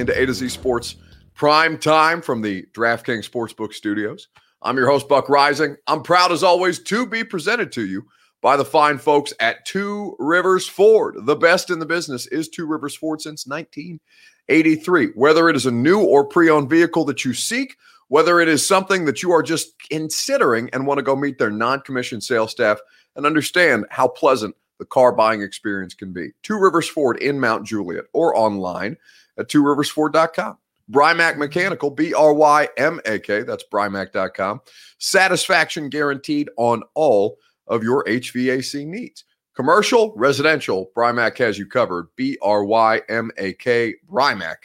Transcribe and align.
into 0.00 0.18
A 0.18 0.26
to 0.26 0.34
Z 0.34 0.48
Sports 0.48 0.96
prime 1.34 1.78
time 1.78 2.22
from 2.22 2.42
the 2.42 2.66
DraftKings 2.72 3.28
Sportsbook 3.28 3.72
studios. 3.72 4.28
I'm 4.62 4.76
your 4.76 4.90
host, 4.90 5.08
Buck 5.08 5.26
Reising. 5.26 5.76
I'm 5.86 6.02
proud, 6.02 6.32
as 6.32 6.42
always, 6.42 6.82
to 6.84 7.06
be 7.06 7.22
presented 7.22 7.70
to 7.72 7.86
you 7.86 8.06
by 8.40 8.56
the 8.56 8.64
fine 8.64 8.98
folks 8.98 9.32
at 9.40 9.64
Two 9.64 10.16
Rivers 10.18 10.66
Ford. 10.66 11.16
The 11.20 11.36
best 11.36 11.70
in 11.70 11.78
the 11.78 11.86
business 11.86 12.26
is 12.26 12.48
Two 12.48 12.66
Rivers 12.66 12.96
Ford 12.96 13.20
since 13.20 13.46
1983. 13.46 15.08
Whether 15.14 15.48
it 15.48 15.56
is 15.56 15.66
a 15.66 15.70
new 15.70 16.02
or 16.02 16.24
pre 16.24 16.50
owned 16.50 16.70
vehicle 16.70 17.04
that 17.04 17.24
you 17.24 17.34
seek, 17.34 17.76
whether 18.08 18.40
it 18.40 18.48
is 18.48 18.66
something 18.66 19.04
that 19.04 19.22
you 19.22 19.30
are 19.32 19.42
just 19.42 19.74
considering 19.90 20.68
and 20.72 20.86
want 20.86 20.98
to 20.98 21.02
go 21.02 21.14
meet 21.14 21.38
their 21.38 21.50
non 21.50 21.80
commissioned 21.80 22.24
sales 22.24 22.50
staff 22.50 22.78
and 23.16 23.26
understand 23.26 23.84
how 23.90 24.08
pleasant 24.08 24.56
the 24.78 24.86
car 24.86 25.12
buying 25.12 25.42
experience 25.42 25.94
can 25.94 26.12
be. 26.12 26.30
Two 26.42 26.58
Rivers 26.58 26.88
Ford 26.88 27.18
in 27.22 27.38
Mount 27.38 27.66
Juliet 27.66 28.04
or 28.14 28.36
online 28.36 28.96
at 29.38 29.48
tworiversford.com. 29.48 30.58
Brymak 30.90 31.36
Mechanical, 31.36 31.90
B 31.90 32.12
R 32.12 32.32
Y 32.34 32.68
M 32.76 33.00
A 33.06 33.18
K, 33.18 33.42
that's 33.42 33.64
brymak.com. 33.72 34.60
Satisfaction 34.98 35.88
guaranteed 35.88 36.50
on 36.56 36.82
all 36.94 37.38
of 37.68 37.82
your 37.84 38.04
HVAC 38.04 38.86
needs. 38.86 39.24
Commercial, 39.54 40.12
residential, 40.16 40.90
Brymak 40.96 41.38
has 41.38 41.58
you 41.58 41.66
covered. 41.66 42.08
B 42.16 42.36
R 42.42 42.64
Y 42.64 43.00
M 43.08 43.30
A 43.38 43.52
K, 43.54 43.94
Brymak 44.10 44.56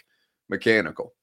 Mechanical. 0.49 1.13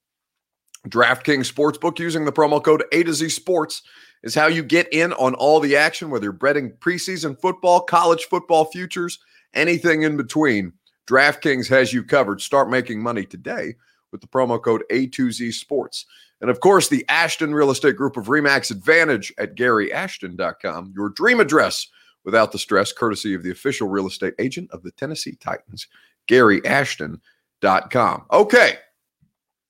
DraftKings 0.87 1.51
Sportsbook 1.51 1.99
using 1.99 2.25
the 2.25 2.31
promo 2.31 2.63
code 2.63 2.83
A 2.91 3.03
to 3.03 3.13
Z 3.13 3.29
Sports 3.29 3.83
is 4.23 4.35
how 4.35 4.47
you 4.47 4.63
get 4.63 4.91
in 4.93 5.13
on 5.13 5.33
all 5.35 5.59
the 5.59 5.75
action, 5.75 6.09
whether 6.09 6.25
you're 6.25 6.33
betting 6.33 6.71
preseason 6.79 7.39
football, 7.39 7.81
college 7.81 8.25
football 8.25 8.65
futures, 8.65 9.19
anything 9.53 10.03
in 10.03 10.17
between. 10.17 10.73
DraftKings 11.07 11.67
has 11.69 11.93
you 11.93 12.03
covered. 12.03 12.41
Start 12.41 12.69
making 12.69 13.01
money 13.01 13.25
today 13.25 13.75
with 14.11 14.21
the 14.21 14.27
promo 14.27 14.61
code 14.61 14.83
A2Z 14.91 15.53
Sports. 15.53 16.05
And 16.41 16.49
of 16.49 16.59
course, 16.59 16.89
the 16.89 17.05
Ashton 17.09 17.53
Real 17.53 17.71
Estate 17.71 17.95
Group 17.95 18.17
of 18.17 18.25
Remax 18.25 18.69
Advantage 18.71 19.33
at 19.37 19.55
GaryAshton.com, 19.55 20.93
your 20.95 21.09
dream 21.09 21.39
address 21.39 21.87
without 22.25 22.51
the 22.51 22.59
stress, 22.59 22.91
courtesy 22.91 23.33
of 23.33 23.43
the 23.43 23.51
official 23.51 23.87
real 23.87 24.07
estate 24.07 24.33
agent 24.39 24.69
of 24.71 24.83
the 24.83 24.91
Tennessee 24.91 25.35
Titans, 25.35 25.87
GaryAshton.com. 26.27 28.25
Okay, 28.31 28.77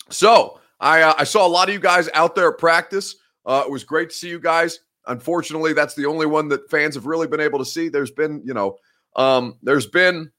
so 0.10 0.60
I, 0.80 1.02
uh, 1.02 1.14
I 1.18 1.24
saw 1.24 1.46
a 1.46 1.50
lot 1.50 1.70
of 1.70 1.74
you 1.74 1.80
guys 1.80 2.10
out 2.14 2.36
there 2.36 2.50
at 2.50 2.58
practice. 2.58 3.16
Uh, 3.46 3.64
it 3.66 3.72
was 3.72 3.84
great 3.84 4.10
to 4.10 4.16
see 4.16 4.30
you 4.30 4.40
guys. 4.40 4.80
Unfortunately, 5.08 5.74
that's 5.74 5.96
the 5.96 6.06
only 6.06 6.26
one 6.26 6.48
that 6.50 6.70
fans 6.70 6.96
have 6.96 7.06
really 7.06 7.28
been 7.28 7.40
able 7.40 7.60
to 7.60 7.66
see. 7.66 7.90
There's 7.90 8.12
been, 8.12 8.42
you 8.46 8.54
know, 8.54 8.78
um, 9.16 9.58
there's 9.62 9.88
been, 9.88 10.32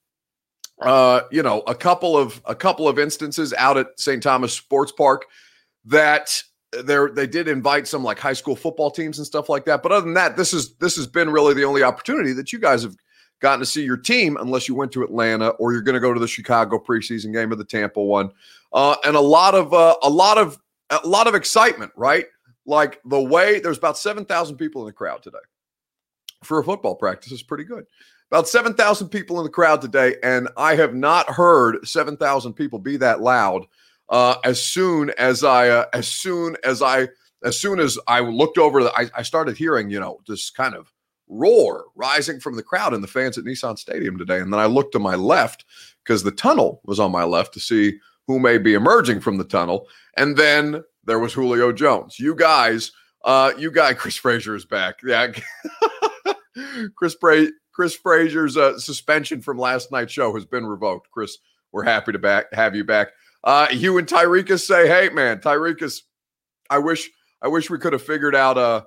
uh, 0.80 1.22
you 1.30 1.42
know, 1.42 1.60
a 1.66 1.74
couple 1.74 2.16
of 2.16 2.40
a 2.46 2.54
couple 2.54 2.88
of 2.88 2.98
instances 2.98 3.52
out 3.54 3.76
at 3.76 3.88
St. 3.98 4.22
Thomas 4.22 4.52
Sports 4.52 4.92
Park 4.92 5.26
that 5.84 6.42
there 6.84 7.10
they 7.10 7.26
did 7.26 7.48
invite 7.48 7.86
some 7.86 8.02
like 8.02 8.18
high 8.18 8.32
school 8.32 8.56
football 8.56 8.90
teams 8.90 9.18
and 9.18 9.26
stuff 9.26 9.48
like 9.48 9.64
that. 9.66 9.82
But 9.82 9.92
other 9.92 10.04
than 10.04 10.14
that, 10.14 10.36
this 10.36 10.52
is 10.52 10.74
this 10.76 10.96
has 10.96 11.06
been 11.06 11.30
really 11.30 11.54
the 11.54 11.64
only 11.64 11.82
opportunity 11.82 12.32
that 12.32 12.52
you 12.52 12.58
guys 12.58 12.82
have 12.82 12.96
gotten 13.40 13.60
to 13.60 13.66
see 13.66 13.84
your 13.84 13.96
team, 13.96 14.36
unless 14.40 14.68
you 14.68 14.74
went 14.74 14.90
to 14.92 15.02
Atlanta 15.02 15.50
or 15.50 15.72
you're 15.72 15.82
going 15.82 15.94
to 15.94 16.00
go 16.00 16.14
to 16.14 16.20
the 16.20 16.28
Chicago 16.28 16.78
preseason 16.78 17.32
game 17.32 17.52
or 17.52 17.56
the 17.56 17.64
Tampa 17.64 18.02
one, 18.02 18.30
uh, 18.72 18.96
and 19.04 19.16
a 19.16 19.20
lot 19.20 19.54
of 19.54 19.72
uh, 19.72 19.96
a 20.02 20.10
lot 20.10 20.38
of 20.38 20.58
a 20.90 21.06
lot 21.06 21.26
of 21.26 21.34
excitement, 21.34 21.92
right? 21.96 22.26
Like 22.66 23.00
the 23.04 23.20
way 23.20 23.60
there's 23.60 23.78
about 23.78 23.98
seven 23.98 24.24
thousand 24.24 24.56
people 24.56 24.82
in 24.82 24.86
the 24.86 24.92
crowd 24.92 25.22
today 25.22 25.38
for 26.42 26.58
a 26.58 26.64
football 26.64 26.94
practice 26.94 27.32
is 27.32 27.42
pretty 27.42 27.64
good. 27.64 27.86
About 28.30 28.48
7,000 28.48 29.08
people 29.08 29.38
in 29.38 29.44
the 29.44 29.50
crowd 29.50 29.80
today, 29.80 30.16
and 30.22 30.48
I 30.56 30.74
have 30.76 30.94
not 30.94 31.28
heard 31.30 31.86
7,000 31.86 32.54
people 32.54 32.78
be 32.78 32.96
that 32.96 33.20
loud 33.20 33.66
uh, 34.08 34.36
as 34.44 34.62
soon 34.62 35.10
as 35.18 35.44
I, 35.44 35.68
uh, 35.68 35.86
as 35.92 36.08
soon 36.08 36.56
as 36.64 36.82
I, 36.82 37.08
as 37.42 37.58
soon 37.58 37.80
as 37.80 37.98
I 38.06 38.20
looked 38.20 38.58
over, 38.58 38.80
I, 38.88 39.10
I 39.16 39.22
started 39.22 39.56
hearing, 39.56 39.90
you 39.90 40.00
know, 40.00 40.20
this 40.26 40.50
kind 40.50 40.74
of 40.74 40.92
roar 41.28 41.86
rising 41.94 42.40
from 42.40 42.56
the 42.56 42.62
crowd 42.62 42.92
and 42.92 43.02
the 43.02 43.08
fans 43.08 43.38
at 43.38 43.44
Nissan 43.44 43.78
Stadium 43.78 44.18
today. 44.18 44.40
And 44.40 44.52
then 44.52 44.60
I 44.60 44.66
looked 44.66 44.92
to 44.92 44.98
my 44.98 45.14
left 45.14 45.64
because 46.04 46.22
the 46.22 46.30
tunnel 46.30 46.80
was 46.84 47.00
on 47.00 47.12
my 47.12 47.24
left 47.24 47.54
to 47.54 47.60
see 47.60 47.98
who 48.26 48.38
may 48.38 48.58
be 48.58 48.74
emerging 48.74 49.20
from 49.20 49.38
the 49.38 49.44
tunnel. 49.44 49.88
And 50.16 50.36
then 50.36 50.82
there 51.04 51.18
was 51.18 51.32
Julio 51.32 51.72
Jones. 51.72 52.18
You 52.18 52.34
guys, 52.34 52.92
uh, 53.24 53.52
you 53.58 53.70
guy 53.70 53.94
Chris 53.94 54.16
Frazier 54.16 54.54
is 54.54 54.64
back. 54.64 54.96
Yeah. 55.04 55.28
Chris 56.96 57.14
Bra- 57.14 57.46
Chris 57.74 57.94
Frazier's 57.94 58.56
uh, 58.56 58.78
suspension 58.78 59.42
from 59.42 59.58
last 59.58 59.90
night's 59.90 60.12
show 60.12 60.32
has 60.34 60.44
been 60.44 60.64
revoked. 60.64 61.10
Chris, 61.10 61.38
we're 61.72 61.82
happy 61.82 62.12
to 62.12 62.18
back 62.18 62.52
have 62.54 62.74
you 62.76 62.84
back. 62.84 63.08
Uh, 63.42 63.66
Hugh 63.66 63.98
and 63.98 64.06
Tyrekus 64.06 64.64
say, 64.64 64.86
"Hey, 64.86 65.10
man, 65.12 65.40
Tyrekus, 65.40 66.02
I 66.70 66.78
wish 66.78 67.10
I 67.42 67.48
wish 67.48 67.68
we 67.68 67.78
could 67.78 67.92
have 67.92 68.02
figured 68.02 68.36
out. 68.36 68.56
Uh, 68.56 68.82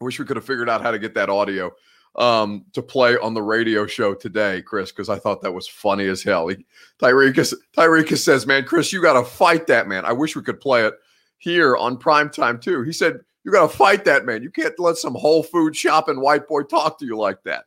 I 0.00 0.04
wish 0.04 0.18
we 0.18 0.26
could 0.26 0.36
have 0.36 0.44
figured 0.44 0.68
out 0.68 0.82
how 0.82 0.90
to 0.90 0.98
get 0.98 1.14
that 1.14 1.30
audio 1.30 1.70
um, 2.16 2.64
to 2.72 2.82
play 2.82 3.16
on 3.16 3.34
the 3.34 3.42
radio 3.42 3.86
show 3.86 4.14
today, 4.14 4.62
Chris, 4.62 4.90
because 4.90 5.08
I 5.08 5.18
thought 5.18 5.40
that 5.42 5.52
was 5.52 5.68
funny 5.68 6.06
as 6.06 6.24
hell. 6.24 6.48
He, 6.48 6.66
Tyrekus 7.00 7.54
Tyrekus 7.76 8.18
says, 8.18 8.46
"Man, 8.46 8.64
Chris, 8.64 8.92
you 8.92 9.00
got 9.00 9.14
to 9.14 9.24
fight 9.24 9.68
that 9.68 9.86
man. 9.86 10.04
I 10.04 10.12
wish 10.12 10.34
we 10.34 10.42
could 10.42 10.60
play 10.60 10.84
it 10.84 10.94
here 11.38 11.76
on 11.76 11.96
prime 11.96 12.30
time 12.30 12.58
too." 12.58 12.82
He 12.82 12.92
said, 12.92 13.20
"You 13.44 13.52
got 13.52 13.70
to 13.70 13.76
fight 13.76 14.04
that 14.06 14.26
man. 14.26 14.42
You 14.42 14.50
can't 14.50 14.78
let 14.80 14.96
some 14.96 15.14
Whole 15.14 15.44
Food 15.44 15.76
shopping 15.76 16.20
white 16.20 16.48
boy 16.48 16.64
talk 16.64 16.98
to 16.98 17.06
you 17.06 17.16
like 17.16 17.44
that." 17.44 17.64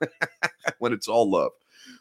when 0.78 0.92
it's 0.92 1.08
all 1.08 1.30
love 1.30 1.52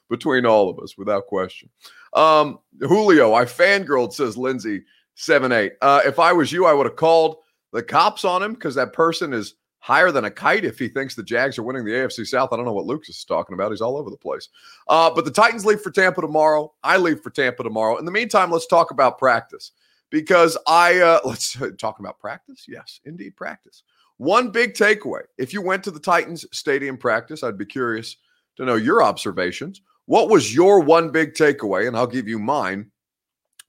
between 0.09 0.45
all 0.45 0.69
of 0.69 0.79
us, 0.79 0.97
without 0.97 1.27
question. 1.27 1.69
Um, 2.13 2.59
Julio, 2.79 3.33
I 3.33 3.45
fangirled, 3.45 4.13
says 4.13 4.37
Lindsay, 4.37 4.83
7 5.15 5.51
8. 5.51 5.73
Uh, 5.81 6.01
if 6.05 6.19
I 6.19 6.33
was 6.33 6.51
you, 6.51 6.65
I 6.65 6.73
would 6.73 6.85
have 6.85 6.95
called 6.95 7.37
the 7.71 7.83
cops 7.83 8.25
on 8.25 8.41
him 8.41 8.53
because 8.53 8.75
that 8.75 8.93
person 8.93 9.33
is 9.33 9.55
higher 9.79 10.11
than 10.11 10.25
a 10.25 10.31
kite 10.31 10.65
if 10.65 10.77
he 10.77 10.87
thinks 10.87 11.15
the 11.15 11.23
Jags 11.23 11.57
are 11.57 11.63
winning 11.63 11.85
the 11.85 11.91
AFC 11.91 12.25
South. 12.25 12.49
I 12.51 12.57
don't 12.57 12.65
know 12.65 12.73
what 12.73 12.85
Lucas 12.85 13.17
is 13.17 13.23
talking 13.23 13.53
about. 13.53 13.71
He's 13.71 13.81
all 13.81 13.97
over 13.97 14.09
the 14.09 14.17
place. 14.17 14.49
Uh, 14.87 15.09
but 15.09 15.25
the 15.25 15.31
Titans 15.31 15.65
leave 15.65 15.81
for 15.81 15.91
Tampa 15.91 16.21
tomorrow. 16.21 16.73
I 16.83 16.97
leave 16.97 17.21
for 17.21 17.29
Tampa 17.29 17.63
tomorrow. 17.63 17.97
In 17.97 18.05
the 18.05 18.11
meantime, 18.11 18.51
let's 18.51 18.67
talk 18.67 18.91
about 18.91 19.17
practice 19.17 19.71
because 20.09 20.57
I, 20.67 20.99
uh, 20.99 21.19
let's 21.25 21.57
talk 21.77 21.99
about 21.99 22.19
practice. 22.19 22.65
Yes, 22.67 22.99
indeed, 23.05 23.35
practice. 23.35 23.83
One 24.19 24.51
big 24.51 24.73
takeaway 24.73 25.21
if 25.37 25.53
you 25.53 25.61
went 25.61 25.81
to 25.85 25.91
the 25.91 25.99
Titans 25.99 26.45
stadium 26.51 26.97
practice, 26.97 27.41
I'd 27.41 27.57
be 27.57 27.65
curious 27.65 28.17
to 28.57 28.65
know 28.65 28.75
your 28.75 29.01
observations. 29.01 29.81
What 30.07 30.29
was 30.29 30.53
your 30.53 30.81
one 30.81 31.09
big 31.09 31.35
takeaway? 31.35 31.87
And 31.87 31.95
I'll 31.95 32.05
give 32.05 32.27
you 32.27 32.37
mine 32.37 32.91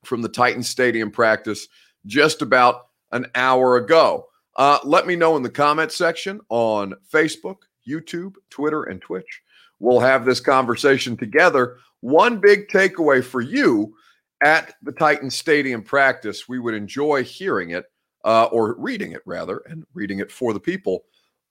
from 0.04 0.22
the 0.22 0.28
Titans 0.28 0.68
stadium 0.68 1.12
practice 1.12 1.68
just 2.04 2.42
about 2.42 2.88
an 3.12 3.26
hour 3.36 3.76
ago. 3.76 4.26
Uh, 4.56 4.80
let 4.82 5.06
me 5.06 5.14
know 5.14 5.36
in 5.36 5.44
the 5.44 5.50
comment 5.50 5.92
section 5.92 6.40
on 6.48 6.94
Facebook, 7.12 7.58
YouTube, 7.88 8.34
Twitter, 8.50 8.82
and 8.82 9.00
Twitch. 9.00 9.42
We'll 9.78 10.00
have 10.00 10.24
this 10.24 10.40
conversation 10.40 11.16
together. 11.16 11.78
One 12.00 12.40
big 12.40 12.66
takeaway 12.68 13.22
for 13.22 13.40
you 13.40 13.94
at 14.42 14.74
the 14.82 14.92
Titans 14.92 15.36
stadium 15.36 15.84
practice. 15.84 16.48
We 16.48 16.58
would 16.58 16.74
enjoy 16.74 17.22
hearing 17.22 17.70
it 17.70 17.84
uh, 18.24 18.44
or 18.44 18.74
reading 18.78 19.12
it 19.12 19.22
rather, 19.24 19.62
and 19.66 19.86
reading 19.94 20.18
it 20.18 20.30
for 20.30 20.52
the 20.52 20.60
people 20.60 21.04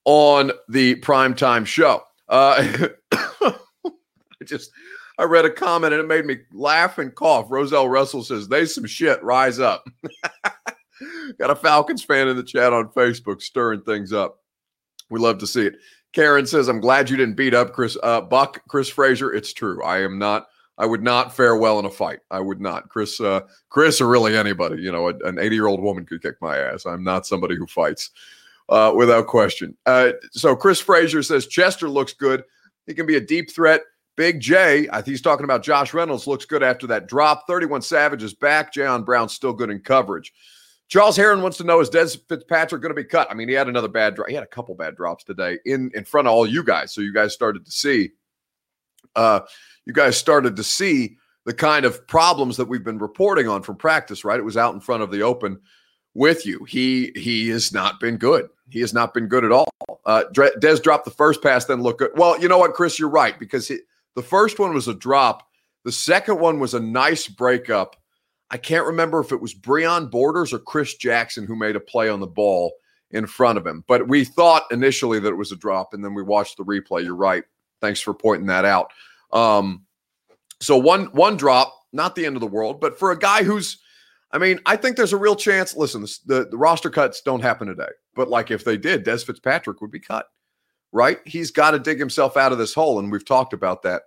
on 0.04 0.52
the 0.68 0.96
primetime 0.96 1.66
show. 1.66 2.02
Uh, 2.28 2.88
I 3.12 3.54
just 4.44 4.70
I 5.18 5.24
read 5.24 5.44
a 5.44 5.50
comment 5.50 5.92
and 5.92 6.00
it 6.00 6.06
made 6.06 6.24
me 6.24 6.38
laugh 6.52 6.98
and 6.98 7.14
cough. 7.14 7.50
Roselle 7.50 7.88
Russell 7.88 8.24
says, 8.24 8.48
"They 8.48 8.64
some 8.66 8.86
shit. 8.86 9.22
Rise 9.22 9.60
up." 9.60 9.86
Got 11.38 11.50
a 11.50 11.56
Falcons 11.56 12.02
fan 12.02 12.28
in 12.28 12.36
the 12.36 12.42
chat 12.42 12.72
on 12.72 12.88
Facebook 12.88 13.42
stirring 13.42 13.82
things 13.82 14.12
up. 14.12 14.38
We 15.10 15.18
love 15.18 15.38
to 15.38 15.46
see 15.46 15.66
it. 15.66 15.76
Karen 16.12 16.46
says, 16.46 16.68
"I'm 16.68 16.80
glad 16.80 17.10
you 17.10 17.16
didn't 17.16 17.36
beat 17.36 17.54
up 17.54 17.72
Chris 17.72 17.96
uh, 18.02 18.20
Buck, 18.20 18.62
Chris 18.68 18.88
Frazier. 18.88 19.32
It's 19.32 19.52
true. 19.52 19.82
I 19.82 20.00
am 20.02 20.18
not 20.18 20.46
I 20.80 20.86
would 20.86 21.02
not 21.02 21.36
fare 21.36 21.56
well 21.56 21.78
in 21.78 21.84
a 21.84 21.90
fight. 21.90 22.20
I 22.30 22.40
would 22.40 22.58
not. 22.58 22.88
Chris, 22.88 23.20
uh, 23.20 23.42
Chris, 23.68 24.00
or 24.00 24.08
really 24.08 24.34
anybody. 24.34 24.82
You 24.82 24.90
know, 24.90 25.08
a, 25.10 25.14
an 25.26 25.38
80 25.38 25.54
year 25.54 25.66
old 25.66 25.82
woman 25.82 26.06
could 26.06 26.22
kick 26.22 26.36
my 26.40 26.56
ass. 26.56 26.86
I'm 26.86 27.04
not 27.04 27.26
somebody 27.26 27.54
who 27.54 27.66
fights, 27.66 28.10
uh, 28.70 28.92
without 28.96 29.26
question. 29.26 29.76
Uh, 29.84 30.12
so 30.32 30.56
Chris 30.56 30.80
Frazier 30.80 31.22
says 31.22 31.46
Chester 31.46 31.86
looks 31.86 32.14
good. 32.14 32.44
He 32.86 32.94
can 32.94 33.04
be 33.04 33.16
a 33.16 33.20
deep 33.20 33.50
threat. 33.50 33.82
Big 34.16 34.40
J, 34.40 34.88
I 34.90 34.96
think 34.96 35.08
he's 35.08 35.22
talking 35.22 35.44
about 35.44 35.62
Josh 35.62 35.92
Reynolds, 35.92 36.26
looks 36.26 36.46
good 36.46 36.62
after 36.62 36.86
that 36.88 37.06
drop. 37.06 37.46
31 37.46 37.82
Savage 37.82 38.22
is 38.22 38.34
back. 38.34 38.72
Jayon 38.72 39.04
Brown 39.04 39.28
still 39.28 39.52
good 39.52 39.70
in 39.70 39.80
coverage. 39.80 40.32
Charles 40.88 41.16
Heron 41.16 41.42
wants 41.42 41.58
to 41.58 41.64
know 41.64 41.80
is 41.80 41.90
Dez 41.90 42.18
Fitzpatrick 42.28 42.82
going 42.82 42.90
to 42.90 43.00
be 43.00 43.04
cut? 43.04 43.30
I 43.30 43.34
mean, 43.34 43.48
he 43.48 43.54
had 43.54 43.68
another 43.68 43.86
bad 43.86 44.16
drop. 44.16 44.28
He 44.28 44.34
had 44.34 44.42
a 44.42 44.48
couple 44.48 44.74
bad 44.74 44.96
drops 44.96 45.24
today 45.24 45.58
in 45.66 45.90
in 45.94 46.04
front 46.04 46.26
of 46.26 46.32
all 46.32 46.46
you 46.46 46.64
guys, 46.64 46.92
so 46.92 47.00
you 47.00 47.12
guys 47.12 47.32
started 47.34 47.64
to 47.66 47.70
see. 47.70 48.10
Uh, 49.16 49.40
you 49.86 49.92
guys 49.92 50.16
started 50.16 50.56
to 50.56 50.64
see 50.64 51.16
the 51.46 51.54
kind 51.54 51.84
of 51.84 52.06
problems 52.06 52.56
that 52.56 52.68
we've 52.68 52.84
been 52.84 52.98
reporting 52.98 53.48
on 53.48 53.62
from 53.62 53.76
practice, 53.76 54.24
right? 54.24 54.38
It 54.38 54.44
was 54.44 54.56
out 54.56 54.74
in 54.74 54.80
front 54.80 55.02
of 55.02 55.10
the 55.10 55.22
open 55.22 55.58
with 56.14 56.46
you. 56.46 56.64
He 56.64 57.12
he 57.16 57.48
has 57.48 57.72
not 57.72 58.00
been 58.00 58.16
good. 58.16 58.48
He 58.68 58.80
has 58.80 58.94
not 58.94 59.14
been 59.14 59.26
good 59.26 59.44
at 59.44 59.52
all. 59.52 59.68
Uh, 60.06 60.24
Dez 60.32 60.82
dropped 60.82 61.04
the 61.04 61.10
first 61.10 61.42
pass, 61.42 61.64
then 61.64 61.82
look 61.82 61.98
good. 61.98 62.12
Well, 62.14 62.40
you 62.40 62.48
know 62.48 62.58
what, 62.58 62.74
Chris, 62.74 62.98
you're 62.98 63.08
right 63.08 63.38
because 63.38 63.68
he, 63.68 63.78
the 64.14 64.22
first 64.22 64.58
one 64.58 64.74
was 64.74 64.88
a 64.88 64.94
drop. 64.94 65.48
The 65.84 65.92
second 65.92 66.38
one 66.38 66.60
was 66.60 66.74
a 66.74 66.80
nice 66.80 67.26
breakup. 67.26 67.96
I 68.50 68.56
can't 68.56 68.86
remember 68.86 69.20
if 69.20 69.32
it 69.32 69.40
was 69.40 69.54
Breon 69.54 70.10
Borders 70.10 70.52
or 70.52 70.58
Chris 70.58 70.94
Jackson 70.96 71.46
who 71.46 71.56
made 71.56 71.76
a 71.76 71.80
play 71.80 72.08
on 72.08 72.20
the 72.20 72.26
ball 72.26 72.72
in 73.10 73.26
front 73.26 73.58
of 73.58 73.66
him. 73.66 73.84
But 73.86 74.08
we 74.08 74.24
thought 74.24 74.70
initially 74.70 75.20
that 75.20 75.28
it 75.28 75.36
was 75.36 75.52
a 75.52 75.56
drop, 75.56 75.94
and 75.94 76.04
then 76.04 76.14
we 76.14 76.22
watched 76.22 76.56
the 76.56 76.64
replay. 76.64 77.04
You're 77.04 77.14
right. 77.14 77.44
Thanks 77.80 78.00
for 78.00 78.14
pointing 78.14 78.46
that 78.46 78.64
out. 78.64 78.92
Um, 79.32 79.84
so 80.60 80.76
one 80.76 81.06
one 81.06 81.36
drop, 81.36 81.74
not 81.92 82.14
the 82.14 82.26
end 82.26 82.36
of 82.36 82.40
the 82.40 82.46
world, 82.46 82.80
but 82.80 82.98
for 82.98 83.10
a 83.10 83.18
guy 83.18 83.42
who's, 83.42 83.78
I 84.32 84.38
mean, 84.38 84.60
I 84.66 84.76
think 84.76 84.96
there's 84.96 85.12
a 85.12 85.18
real 85.18 85.36
chance. 85.36 85.76
Listen, 85.76 86.02
the, 86.26 86.46
the 86.50 86.58
roster 86.58 86.90
cuts 86.90 87.22
don't 87.22 87.42
happen 87.42 87.66
today, 87.68 87.90
but 88.14 88.28
like 88.28 88.50
if 88.50 88.64
they 88.64 88.76
did, 88.76 89.04
Dez 89.04 89.24
Fitzpatrick 89.24 89.80
would 89.80 89.90
be 89.90 90.00
cut, 90.00 90.26
right? 90.92 91.18
He's 91.24 91.50
got 91.50 91.72
to 91.72 91.78
dig 91.78 91.98
himself 91.98 92.36
out 92.36 92.52
of 92.52 92.58
this 92.58 92.74
hole, 92.74 92.98
and 92.98 93.10
we've 93.10 93.24
talked 93.24 93.52
about 93.52 93.82
that 93.82 94.02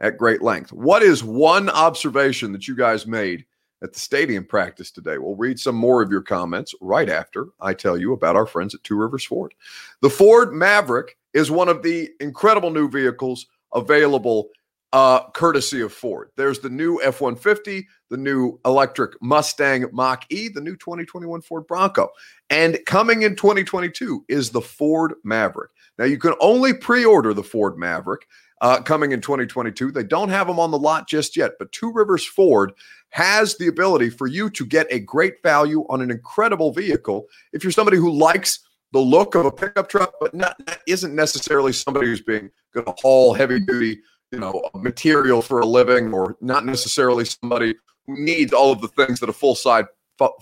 at 0.00 0.16
great 0.16 0.42
length. 0.42 0.72
What 0.72 1.02
is 1.02 1.22
one 1.22 1.68
observation 1.68 2.52
that 2.52 2.66
you 2.66 2.76
guys 2.76 3.06
made 3.06 3.44
at 3.82 3.92
the 3.92 4.00
stadium 4.00 4.44
practice 4.44 4.90
today? 4.90 5.18
We'll 5.18 5.36
read 5.36 5.58
some 5.58 5.76
more 5.76 6.02
of 6.02 6.10
your 6.10 6.22
comments 6.22 6.74
right 6.80 7.08
after 7.08 7.46
I 7.60 7.74
tell 7.74 7.96
you 7.96 8.12
about 8.12 8.36
our 8.36 8.46
friends 8.46 8.74
at 8.74 8.84
Two 8.84 8.96
Rivers 8.96 9.24
Ford. 9.24 9.54
The 10.00 10.10
Ford 10.10 10.52
Maverick 10.52 11.16
is 11.34 11.50
one 11.50 11.68
of 11.68 11.82
the 11.82 12.10
incredible 12.20 12.70
new 12.70 12.88
vehicles 12.88 13.46
available 13.74 14.50
uh, 14.92 15.28
courtesy 15.30 15.80
of 15.82 15.92
Ford. 15.92 16.30
There's 16.36 16.60
the 16.60 16.70
new 16.70 17.00
F 17.02 17.20
150, 17.20 17.86
the 18.08 18.16
new 18.16 18.58
electric 18.64 19.20
Mustang 19.20 19.84
Mach 19.92 20.24
E, 20.30 20.48
the 20.48 20.60
new 20.60 20.76
2021 20.76 21.42
Ford 21.42 21.66
Bronco. 21.66 22.08
And 22.48 22.78
coming 22.86 23.22
in 23.22 23.36
2022 23.36 24.24
is 24.28 24.50
the 24.50 24.62
Ford 24.62 25.14
Maverick. 25.24 25.70
Now, 25.98 26.06
you 26.06 26.18
can 26.18 26.34
only 26.40 26.72
pre 26.72 27.04
order 27.04 27.34
the 27.34 27.42
Ford 27.42 27.76
Maverick 27.76 28.26
uh, 28.60 28.80
coming 28.80 29.12
in 29.12 29.20
2022. 29.20 29.92
They 29.92 30.04
don't 30.04 30.30
have 30.30 30.46
them 30.46 30.58
on 30.58 30.70
the 30.70 30.78
lot 30.78 31.08
just 31.08 31.36
yet, 31.36 31.52
but 31.58 31.72
Two 31.72 31.92
Rivers 31.92 32.24
Ford 32.24 32.72
has 33.10 33.56
the 33.56 33.68
ability 33.68 34.10
for 34.10 34.26
you 34.26 34.50
to 34.50 34.66
get 34.66 34.86
a 34.90 34.98
great 34.98 35.42
value 35.42 35.84
on 35.88 36.02
an 36.02 36.10
incredible 36.10 36.72
vehicle 36.72 37.26
if 37.52 37.64
you're 37.64 37.72
somebody 37.72 37.96
who 37.96 38.12
likes 38.12 38.60
the 38.92 38.98
look 38.98 39.34
of 39.34 39.44
a 39.44 39.52
pickup 39.52 39.88
truck, 39.88 40.14
but 40.20 40.34
not, 40.34 40.60
isn't 40.86 41.14
necessarily 41.14 41.72
somebody 41.72 42.06
who's 42.06 42.22
being 42.22 42.50
going 42.72 42.86
to 42.86 42.94
haul 42.98 43.34
heavy 43.34 43.60
duty, 43.60 44.00
you 44.32 44.38
know, 44.38 44.62
material 44.74 45.42
for 45.42 45.60
a 45.60 45.66
living, 45.66 46.12
or 46.12 46.36
not 46.40 46.64
necessarily 46.64 47.24
somebody 47.24 47.74
who 48.06 48.18
needs 48.18 48.52
all 48.52 48.72
of 48.72 48.80
the 48.80 48.88
things 48.88 49.20
that 49.20 49.28
a 49.28 49.32
full 49.32 49.54
size 49.54 49.84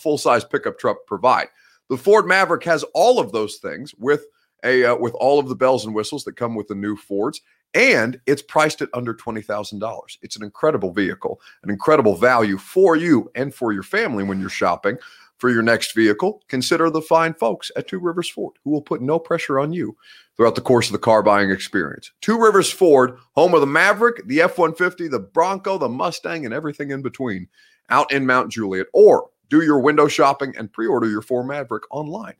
full 0.01 0.17
size 0.19 0.45
pickup 0.45 0.79
truck 0.79 0.99
provide. 1.07 1.49
The 1.91 1.97
Ford 1.97 2.27
Maverick 2.27 2.65
has 2.65 2.83
all 2.95 3.19
of 3.19 3.33
those 3.33 3.57
things 3.57 3.95
with 3.99 4.25
a 4.65 4.85
uh, 4.85 4.97
with 4.97 5.15
all 5.15 5.39
of 5.39 5.49
the 5.49 5.55
bells 5.55 5.85
and 5.85 5.95
whistles 5.95 6.25
that 6.25 6.37
come 6.37 6.55
with 6.55 6.69
the 6.69 6.75
new 6.75 6.97
Fords, 6.97 7.41
and 7.75 8.21
it's 8.27 8.43
priced 8.43 8.83
at 8.83 8.89
under 8.95 9.15
$20,000. 9.15 10.17
It's 10.23 10.37
an 10.37 10.43
incredible 10.43 10.93
vehicle, 10.93 11.41
an 11.63 11.71
incredible 11.71 12.17
value 12.17 12.59
for 12.59 12.97
you 12.97 13.31
and 13.35 13.55
for 13.55 13.73
your 13.73 13.83
family 13.83 14.25
when 14.25 14.41
you're 14.41 14.49
shopping 14.49 14.99
for 15.39 15.51
your 15.51 15.63
next 15.63 15.95
vehicle. 15.95 16.43
Consider 16.49 16.91
the 16.91 17.03
fine 17.03 17.35
folks 17.35 17.71
at 17.77 17.89
Two 17.89 17.99
Rivers 17.99 18.29
Ford 18.29 18.55
who 18.65 18.71
will 18.71 18.83
put 18.83 19.03
no 19.03 19.19
pressure 19.19 19.59
on 19.59 19.73
you 19.73 19.97
throughout 20.37 20.55
the 20.55 20.61
course 20.61 20.87
of 20.87 20.93
the 20.93 20.99
car 20.99 21.23
buying 21.23 21.51
experience. 21.51 22.13
Two 22.21 22.41
Rivers 22.41 22.71
Ford, 22.71 23.19
home 23.33 23.55
of 23.55 23.61
the 23.61 23.67
Maverick, 23.67 24.27
the 24.27 24.43
F 24.43 24.59
150, 24.59 25.09
the 25.09 25.19
Bronco, 25.19 25.79
the 25.79 25.89
Mustang, 25.89 26.45
and 26.45 26.55
everything 26.55 26.91
in 26.91 27.03
between 27.03 27.49
out 27.91 28.11
in 28.13 28.27
Mount 28.27 28.51
Juliet. 28.51 28.87
Or 28.93 29.31
do 29.49 29.63
your 29.63 29.79
window 29.79 30.09
shopping 30.09 30.55
and 30.57 30.73
pre 30.73 30.87
order 30.87 31.09
your 31.09 31.23
Ford 31.23 31.47
Maverick 31.47 31.85
online 31.91 32.35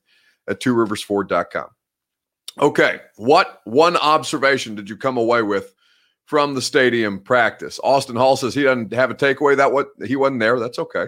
at 0.49 0.61
tworiversford.com. 0.61 1.76
Okay, 2.61 3.01
what 3.17 3.61
one 3.65 3.97
observation 3.99 4.75
did 4.75 4.89
you 4.89 4.97
come 4.97 5.19
away 5.19 5.43
with 5.43 5.75
from 6.25 6.55
the 6.55 6.63
stadium 6.63 7.21
practice? 7.21 7.79
Austin 7.85 8.17
Hall 8.17 8.37
says 8.37 8.55
he 8.55 8.63
doesn't 8.63 8.93
have 8.93 9.11
a 9.11 9.15
takeaway. 9.15 9.57
That 9.57 9.73
what 9.73 9.89
he 10.07 10.17
wasn't 10.17 10.41
there. 10.41 10.59
That's 10.59 10.79
okay. 10.79 11.07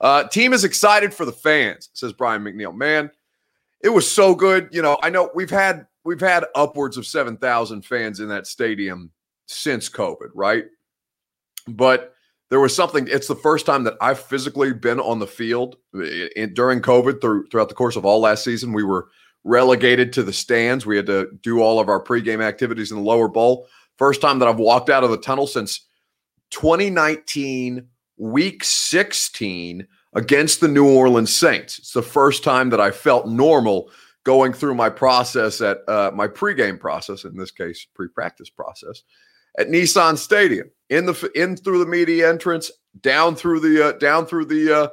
Uh, 0.00 0.24
team 0.28 0.52
is 0.52 0.64
excited 0.64 1.12
for 1.12 1.24
the 1.24 1.32
fans, 1.32 1.90
says 1.94 2.12
Brian 2.12 2.42
McNeil. 2.42 2.74
Man, 2.74 3.10
it 3.82 3.88
was 3.88 4.10
so 4.10 4.34
good. 4.34 4.68
You 4.72 4.82
know, 4.82 4.98
I 5.02 5.10
know 5.10 5.30
we've 5.34 5.50
had 5.50 5.86
we've 6.04 6.20
had 6.20 6.44
upwards 6.54 6.96
of 6.96 7.06
seven 7.06 7.36
thousand 7.38 7.84
fans 7.84 8.20
in 8.20 8.28
that 8.28 8.46
stadium 8.46 9.10
since 9.46 9.88
COVID, 9.88 10.28
right? 10.34 10.66
But 11.66 12.14
there 12.50 12.60
was 12.60 12.74
something. 12.74 13.08
It's 13.08 13.28
the 13.28 13.36
first 13.36 13.64
time 13.64 13.84
that 13.84 13.96
I've 14.00 14.20
physically 14.20 14.72
been 14.74 15.00
on 15.00 15.18
the 15.18 15.26
field 15.26 15.76
in, 16.36 16.52
during 16.52 16.80
COVID. 16.80 17.20
Through, 17.20 17.48
throughout 17.48 17.68
the 17.68 17.74
course 17.74 17.96
of 17.96 18.04
all 18.04 18.20
last 18.20 18.44
season, 18.44 18.72
we 18.72 18.84
were 18.84 19.08
relegated 19.44 20.12
to 20.12 20.22
the 20.22 20.32
stands. 20.32 20.84
We 20.84 20.96
had 20.96 21.06
to 21.06 21.28
do 21.42 21.60
all 21.60 21.80
of 21.80 21.88
our 21.88 22.02
pregame 22.02 22.42
activities 22.42 22.90
in 22.90 22.98
the 22.98 23.02
lower 23.02 23.28
bowl. 23.28 23.66
First 23.96 24.20
time 24.20 24.38
that 24.38 24.48
I've 24.48 24.58
walked 24.58 24.90
out 24.90 25.04
of 25.04 25.10
the 25.10 25.18
tunnel 25.18 25.46
since 25.46 25.86
2019, 26.50 27.86
week 28.16 28.64
16 28.64 29.86
against 30.14 30.60
the 30.60 30.68
New 30.68 30.88
Orleans 30.88 31.34
Saints. 31.34 31.78
It's 31.78 31.92
the 31.92 32.02
first 32.02 32.42
time 32.44 32.70
that 32.70 32.80
I 32.80 32.90
felt 32.90 33.26
normal 33.26 33.90
going 34.24 34.52
through 34.52 34.74
my 34.74 34.90
process 34.90 35.60
at 35.60 35.78
uh, 35.88 36.10
my 36.14 36.28
pregame 36.28 36.78
process, 36.78 37.24
in 37.24 37.36
this 37.36 37.50
case, 37.50 37.86
pre-practice 37.94 38.50
process 38.50 39.02
at 39.58 39.68
Nissan 39.68 40.16
Stadium. 40.16 40.70
In 40.88 41.06
the 41.06 41.30
in 41.34 41.56
through 41.56 41.78
the 41.78 41.86
media 41.86 42.28
entrance, 42.28 42.70
down 43.00 43.36
through 43.36 43.60
the 43.60 43.88
uh, 43.88 43.92
down 43.92 44.26
through 44.26 44.46
the 44.46 44.72
uh, 44.72 44.88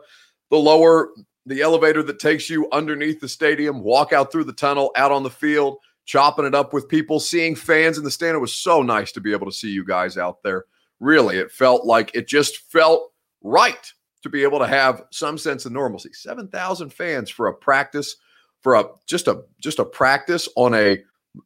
the 0.51 0.57
lower 0.57 1.09
the 1.47 1.61
elevator 1.61 2.03
that 2.03 2.19
takes 2.19 2.49
you 2.49 2.67
underneath 2.71 3.19
the 3.19 3.29
stadium, 3.29 3.81
walk 3.81 4.13
out 4.13 4.31
through 4.31 4.43
the 4.43 4.53
tunnel, 4.53 4.91
out 4.95 5.11
on 5.11 5.23
the 5.23 5.29
field, 5.29 5.77
chopping 6.05 6.45
it 6.45 6.53
up 6.53 6.73
with 6.73 6.89
people, 6.89 7.19
seeing 7.19 7.55
fans 7.55 7.97
in 7.97 8.03
the 8.03 8.11
stand. 8.11 8.35
It 8.35 8.39
was 8.39 8.53
so 8.53 8.81
nice 8.81 9.11
to 9.13 9.21
be 9.21 9.31
able 9.31 9.45
to 9.47 9.55
see 9.55 9.69
you 9.69 9.85
guys 9.85 10.17
out 10.17 10.43
there. 10.43 10.65
Really, 10.99 11.37
it 11.37 11.51
felt 11.51 11.85
like 11.85 12.11
it 12.13 12.27
just 12.27 12.57
felt 12.71 13.13
right 13.41 13.91
to 14.23 14.29
be 14.29 14.43
able 14.43 14.59
to 14.59 14.67
have 14.67 15.03
some 15.11 15.37
sense 15.37 15.65
of 15.65 15.71
normalcy. 15.71 16.11
7,000 16.11 16.89
fans 16.91 17.29
for 17.29 17.47
a 17.47 17.53
practice 17.53 18.17
for 18.61 18.75
a 18.75 18.85
just 19.05 19.27
a 19.27 19.43
just 19.61 19.79
a 19.79 19.85
practice 19.85 20.49
on 20.55 20.73
a 20.73 20.97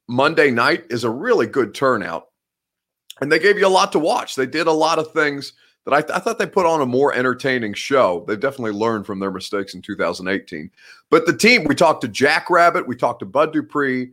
Monday 0.08 0.50
night 0.50 0.86
is 0.90 1.04
a 1.04 1.10
really 1.10 1.46
good 1.46 1.76
turnout. 1.76 2.28
And 3.20 3.32
they 3.32 3.40
gave 3.40 3.60
you 3.60 3.68
a 3.68 3.70
lot 3.70 3.92
to 3.92 4.00
watch. 4.00 4.36
They 4.36 4.46
did 4.46 4.68
a 4.68 4.72
lot 4.72 4.98
of 4.98 5.12
things 5.12 5.54
that 5.86 5.94
I, 5.94 6.02
th- 6.02 6.12
I, 6.16 6.20
thought 6.20 6.38
they 6.38 6.46
put 6.46 6.66
on 6.66 6.82
a 6.82 6.86
more 6.86 7.14
entertaining 7.14 7.74
show. 7.74 8.24
They've 8.28 8.40
definitely 8.40 8.72
learned 8.72 9.06
from 9.06 9.20
their 9.20 9.32
mistakes 9.32 9.74
in 9.74 9.82
2018. 9.82 10.70
But 11.10 11.26
the 11.26 11.36
team, 11.36 11.64
we 11.64 11.76
talked 11.76 12.02
to 12.02 12.08
Jack 12.08 12.50
Rabbit, 12.50 12.88
we 12.88 12.96
talked 12.96 13.20
to 13.20 13.26
Bud 13.26 13.54
Dupree, 13.54 14.12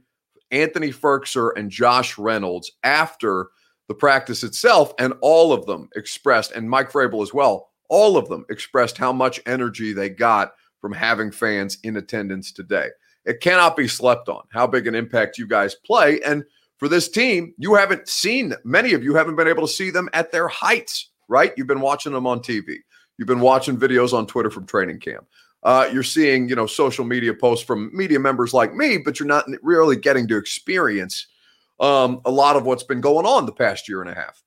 Anthony 0.50 0.90
Firkser, 0.90 1.50
and 1.56 1.70
Josh 1.70 2.16
Reynolds 2.16 2.72
after 2.84 3.48
the 3.88 3.94
practice 3.94 4.44
itself, 4.44 4.92
and 4.98 5.14
all 5.20 5.52
of 5.52 5.66
them 5.66 5.88
expressed, 5.96 6.52
and 6.52 6.68
Mike 6.68 6.92
Vrabel 6.92 7.22
as 7.22 7.34
well, 7.34 7.70
all 7.88 8.16
of 8.16 8.28
them 8.28 8.44
expressed 8.50 8.98
how 8.98 9.12
much 9.12 9.40
energy 9.46 9.92
they 9.92 10.10
got 10.10 10.52
from 10.80 10.92
having 10.92 11.30
fans 11.30 11.78
in 11.82 11.96
attendance 11.96 12.52
today. 12.52 12.88
It 13.24 13.40
cannot 13.40 13.76
be 13.76 13.88
slept 13.88 14.28
on 14.28 14.42
how 14.50 14.66
big 14.66 14.86
an 14.86 14.94
impact 14.94 15.38
you 15.38 15.46
guys 15.46 15.74
play. 15.74 16.20
And 16.20 16.44
for 16.78 16.88
this 16.88 17.08
team, 17.08 17.54
you 17.58 17.74
haven't 17.74 18.08
seen, 18.08 18.54
many 18.64 18.92
of 18.92 19.02
you 19.02 19.14
haven't 19.14 19.36
been 19.36 19.48
able 19.48 19.66
to 19.66 19.72
see 19.72 19.90
them 19.90 20.08
at 20.12 20.32
their 20.32 20.48
heights 20.48 21.10
right? 21.28 21.52
You've 21.56 21.66
been 21.66 21.80
watching 21.80 22.12
them 22.12 22.26
on 22.26 22.40
TV. 22.40 22.76
You've 23.16 23.28
been 23.28 23.40
watching 23.40 23.76
videos 23.76 24.12
on 24.12 24.26
Twitter 24.26 24.50
from 24.50 24.66
training 24.66 25.00
camp. 25.00 25.26
Uh, 25.62 25.88
you're 25.92 26.04
seeing, 26.04 26.48
you 26.48 26.54
know, 26.54 26.66
social 26.66 27.04
media 27.04 27.34
posts 27.34 27.64
from 27.64 27.90
media 27.94 28.18
members 28.18 28.54
like 28.54 28.74
me, 28.74 28.98
but 28.98 29.18
you're 29.18 29.26
not 29.26 29.44
really 29.62 29.96
getting 29.96 30.26
to 30.28 30.36
experience 30.36 31.26
um, 31.80 32.20
a 32.24 32.30
lot 32.30 32.56
of 32.56 32.64
what's 32.64 32.84
been 32.84 33.00
going 33.00 33.26
on 33.26 33.44
the 33.44 33.52
past 33.52 33.88
year 33.88 34.00
and 34.00 34.10
a 34.10 34.14
half. 34.14 34.42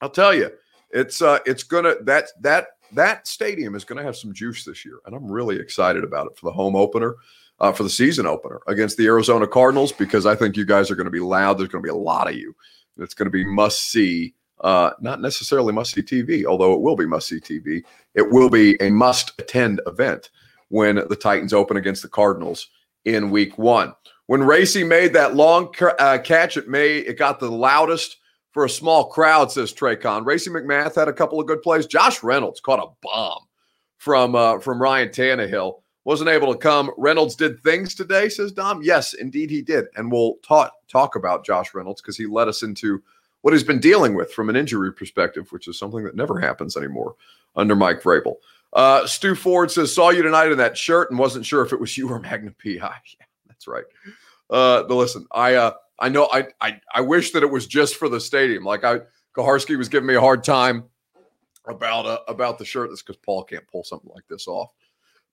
I'll 0.00 0.10
tell 0.10 0.34
you, 0.34 0.50
it's 0.90 1.22
uh, 1.22 1.38
it's 1.46 1.62
gonna 1.62 1.94
that 2.02 2.28
that 2.42 2.66
that 2.92 3.26
stadium 3.26 3.74
is 3.74 3.84
gonna 3.84 4.02
have 4.02 4.16
some 4.16 4.32
juice 4.34 4.64
this 4.64 4.84
year, 4.84 4.98
and 5.06 5.14
I'm 5.14 5.30
really 5.30 5.58
excited 5.58 6.04
about 6.04 6.26
it 6.26 6.38
for 6.38 6.46
the 6.46 6.52
home 6.52 6.76
opener, 6.76 7.16
uh, 7.60 7.72
for 7.72 7.82
the 7.82 7.90
season 7.90 8.26
opener 8.26 8.60
against 8.66 8.96
the 8.96 9.06
Arizona 9.06 9.46
Cardinals 9.46 9.92
because 9.92 10.26
I 10.26 10.34
think 10.34 10.56
you 10.56 10.64
guys 10.64 10.90
are 10.90 10.96
going 10.96 11.06
to 11.06 11.10
be 11.10 11.20
loud. 11.20 11.58
There's 11.58 11.70
going 11.70 11.82
to 11.82 11.86
be 11.86 11.96
a 11.96 11.98
lot 11.98 12.28
of 12.28 12.34
you. 12.34 12.54
It's 12.98 13.14
going 13.14 13.26
to 13.26 13.30
be 13.30 13.44
must 13.44 13.90
see 13.90 14.34
uh, 14.60 14.90
not 15.00 15.20
necessarily 15.20 15.72
must 15.72 15.92
see 15.92 16.02
TV, 16.02 16.44
although 16.44 16.72
it 16.72 16.80
will 16.80 16.96
be 16.96 17.06
must 17.06 17.28
see 17.28 17.40
TV. 17.40 17.82
It 18.14 18.30
will 18.30 18.48
be 18.48 18.80
a 18.80 18.90
must 18.90 19.32
attend 19.38 19.80
event 19.86 20.30
when 20.68 20.96
the 20.96 21.16
Titans 21.16 21.52
open 21.52 21.76
against 21.76 22.02
the 22.02 22.08
Cardinals 22.08 22.68
in 23.04 23.30
week 23.30 23.58
one. 23.58 23.94
When 24.26 24.42
Racey 24.42 24.82
made 24.82 25.12
that 25.12 25.36
long 25.36 25.72
uh, 25.98 26.18
catch, 26.18 26.56
it 26.56 26.68
made 26.68 27.06
it 27.06 27.18
got 27.18 27.38
the 27.38 27.50
loudest 27.50 28.16
for 28.50 28.64
a 28.64 28.70
small 28.70 29.08
crowd, 29.08 29.52
says 29.52 29.72
Traycon. 29.72 30.24
Racey 30.24 30.50
McMath 30.50 30.94
had 30.94 31.08
a 31.08 31.12
couple 31.12 31.38
of 31.38 31.46
good 31.46 31.62
plays. 31.62 31.86
Josh 31.86 32.22
Reynolds 32.22 32.60
caught 32.60 32.80
a 32.80 32.90
bomb 33.02 33.46
from 33.98 34.34
uh, 34.34 34.58
from 34.58 34.80
Ryan 34.80 35.10
Tannehill. 35.10 35.80
Wasn't 36.04 36.30
able 36.30 36.52
to 36.52 36.58
come. 36.58 36.90
Reynolds 36.96 37.34
did 37.34 37.60
things 37.62 37.94
today, 37.94 38.28
says 38.28 38.52
Dom. 38.52 38.80
Yes, 38.82 39.14
indeed 39.14 39.50
he 39.50 39.60
did. 39.60 39.86
And 39.96 40.10
we'll 40.10 40.36
talk 40.36 40.72
talk 40.88 41.16
about 41.16 41.44
Josh 41.44 41.74
Reynolds 41.74 42.00
because 42.00 42.16
he 42.16 42.26
led 42.26 42.48
us 42.48 42.62
into 42.62 43.02
what 43.46 43.52
he's 43.52 43.62
been 43.62 43.78
dealing 43.78 44.14
with 44.14 44.32
from 44.32 44.50
an 44.50 44.56
injury 44.56 44.92
perspective, 44.92 45.52
which 45.52 45.68
is 45.68 45.78
something 45.78 46.02
that 46.02 46.16
never 46.16 46.40
happens 46.40 46.76
anymore 46.76 47.14
under 47.54 47.76
Mike 47.76 48.02
Vrabel. 48.02 48.38
Uh, 48.72 49.06
Stu 49.06 49.36
Ford 49.36 49.70
says, 49.70 49.94
saw 49.94 50.10
you 50.10 50.20
tonight 50.20 50.50
in 50.50 50.58
that 50.58 50.76
shirt 50.76 51.12
and 51.12 51.18
wasn't 51.20 51.46
sure 51.46 51.64
if 51.64 51.72
it 51.72 51.78
was 51.78 51.96
you 51.96 52.08
or 52.10 52.18
Magnum 52.18 52.56
PI. 52.60 52.72
Yeah, 52.80 53.26
that's 53.46 53.68
right. 53.68 53.84
Uh, 54.50 54.82
but 54.82 54.96
listen, 54.96 55.28
I 55.30 55.54
uh, 55.54 55.74
I 56.00 56.08
know 56.08 56.28
I, 56.32 56.48
I 56.60 56.80
I 56.92 57.02
wish 57.02 57.30
that 57.30 57.44
it 57.44 57.50
was 57.50 57.68
just 57.68 57.94
for 57.94 58.08
the 58.08 58.18
stadium. 58.18 58.64
Like 58.64 58.82
I 58.82 58.98
Kuharsky 59.36 59.78
was 59.78 59.88
giving 59.88 60.08
me 60.08 60.16
a 60.16 60.20
hard 60.20 60.42
time 60.42 60.82
about 61.68 62.04
uh, 62.04 62.18
about 62.26 62.58
the 62.58 62.64
shirt. 62.64 62.90
That's 62.90 63.02
because 63.02 63.16
Paul 63.18 63.44
can't 63.44 63.66
pull 63.68 63.84
something 63.84 64.10
like 64.12 64.26
this 64.28 64.48
off. 64.48 64.72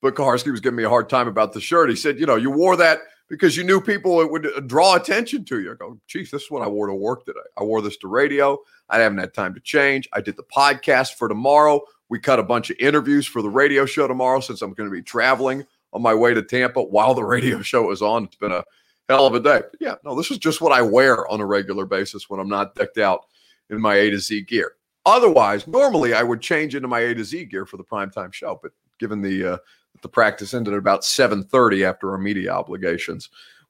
But 0.03 0.13
Kuharsky 0.13 0.51
was 0.51 0.59
giving 0.59 0.77
me 0.77 0.83
a 0.83 0.89
hard 0.89 1.09
time 1.09 1.27
about 1.27 1.51
the 1.51 1.61
shirt. 1.61 1.89
He 1.89 1.95
said, 1.95 2.19
you 2.19 2.27
know, 2.27 2.35
you 2.35 2.51
wore 2.51 2.75
that 2.75 2.99
because 3.33 3.57
you 3.57 3.63
knew 3.63 3.81
people 3.81 4.21
it 4.21 4.29
would 4.29 4.45
uh, 4.45 4.59
draw 4.59 4.93
attention 4.93 5.43
to 5.45 5.59
you. 5.59 5.71
I 5.71 5.75
go, 5.75 5.99
geez, 6.05 6.29
this 6.29 6.43
is 6.43 6.51
what 6.51 6.61
I 6.61 6.67
wore 6.67 6.85
to 6.85 6.93
work 6.93 7.25
today. 7.25 7.39
I 7.57 7.63
wore 7.63 7.81
this 7.81 7.97
to 7.97 8.07
radio. 8.07 8.59
I 8.89 8.99
haven't 8.99 9.17
had 9.17 9.33
time 9.33 9.55
to 9.55 9.59
change. 9.59 10.07
I 10.13 10.21
did 10.21 10.37
the 10.37 10.43
podcast 10.43 11.15
for 11.15 11.27
tomorrow. 11.27 11.81
We 12.09 12.19
cut 12.19 12.37
a 12.37 12.43
bunch 12.43 12.69
of 12.69 12.77
interviews 12.79 13.25
for 13.25 13.41
the 13.41 13.49
radio 13.49 13.87
show 13.87 14.07
tomorrow 14.07 14.39
since 14.39 14.61
I'm 14.61 14.73
going 14.73 14.87
to 14.87 14.93
be 14.93 15.01
traveling 15.01 15.65
on 15.93 16.03
my 16.03 16.13
way 16.13 16.35
to 16.35 16.43
Tampa 16.43 16.83
while 16.83 17.15
the 17.15 17.23
radio 17.23 17.59
show 17.63 17.89
is 17.89 18.03
on. 18.03 18.25
It's 18.25 18.35
been 18.35 18.51
a 18.51 18.63
hell 19.09 19.25
of 19.25 19.33
a 19.33 19.39
day. 19.39 19.61
But 19.61 19.79
yeah, 19.79 19.95
no, 20.05 20.13
this 20.13 20.29
is 20.29 20.37
just 20.37 20.61
what 20.61 20.71
I 20.71 20.83
wear 20.83 21.27
on 21.27 21.41
a 21.41 21.45
regular 21.45 21.87
basis 21.87 22.29
when 22.29 22.39
I'm 22.39 22.49
not 22.49 22.75
decked 22.75 22.99
out 22.99 23.25
in 23.71 23.81
my 23.81 23.95
A 23.95 24.11
to 24.11 24.19
Z 24.19 24.43
gear. 24.43 24.73
Otherwise, 25.07 25.65
normally 25.65 26.13
I 26.13 26.21
would 26.21 26.39
change 26.39 26.75
into 26.75 26.87
my 26.87 26.99
A 26.99 27.15
to 27.15 27.23
Z 27.23 27.45
gear 27.45 27.65
for 27.65 27.77
the 27.77 27.83
primetime 27.83 28.31
show, 28.31 28.59
but 28.61 28.73
given 28.99 29.23
the 29.23 29.53
uh, 29.53 29.57
the 30.03 30.09
practice 30.09 30.53
ended 30.53 30.73
at 30.73 30.77
about 30.77 31.03
7:30 31.03 31.83
after 31.83 32.11
our 32.11 32.19
media 32.19 32.51
obligations, 32.51 33.29